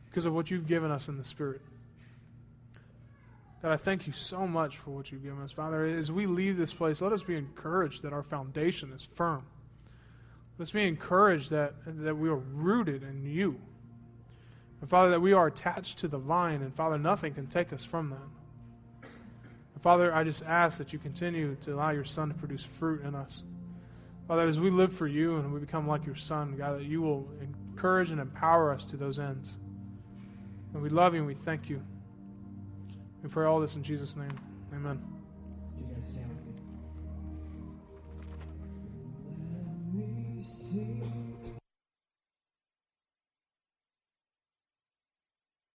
[0.07, 1.63] because of what you've given us in the Spirit.
[3.63, 5.53] God, I thank you so much for what you've given us.
[5.53, 9.45] Father, as we leave this place, let us be encouraged that our foundation is firm.
[10.59, 13.61] Let's be encouraged that, that we are rooted in you.
[14.81, 17.85] And Father, that we are attached to the vine, and Father, nothing can take us
[17.85, 18.38] from that.
[19.81, 23.15] Father, I just ask that you continue to allow your Son to produce fruit in
[23.15, 23.43] us.
[24.27, 27.01] Father, as we live for you and we become like your Son, God, that you
[27.01, 29.57] will encourage and empower us to those ends.
[30.75, 31.83] And we love you and we thank you.
[33.23, 34.33] We pray all this in Jesus' name.
[34.75, 35.18] Amen.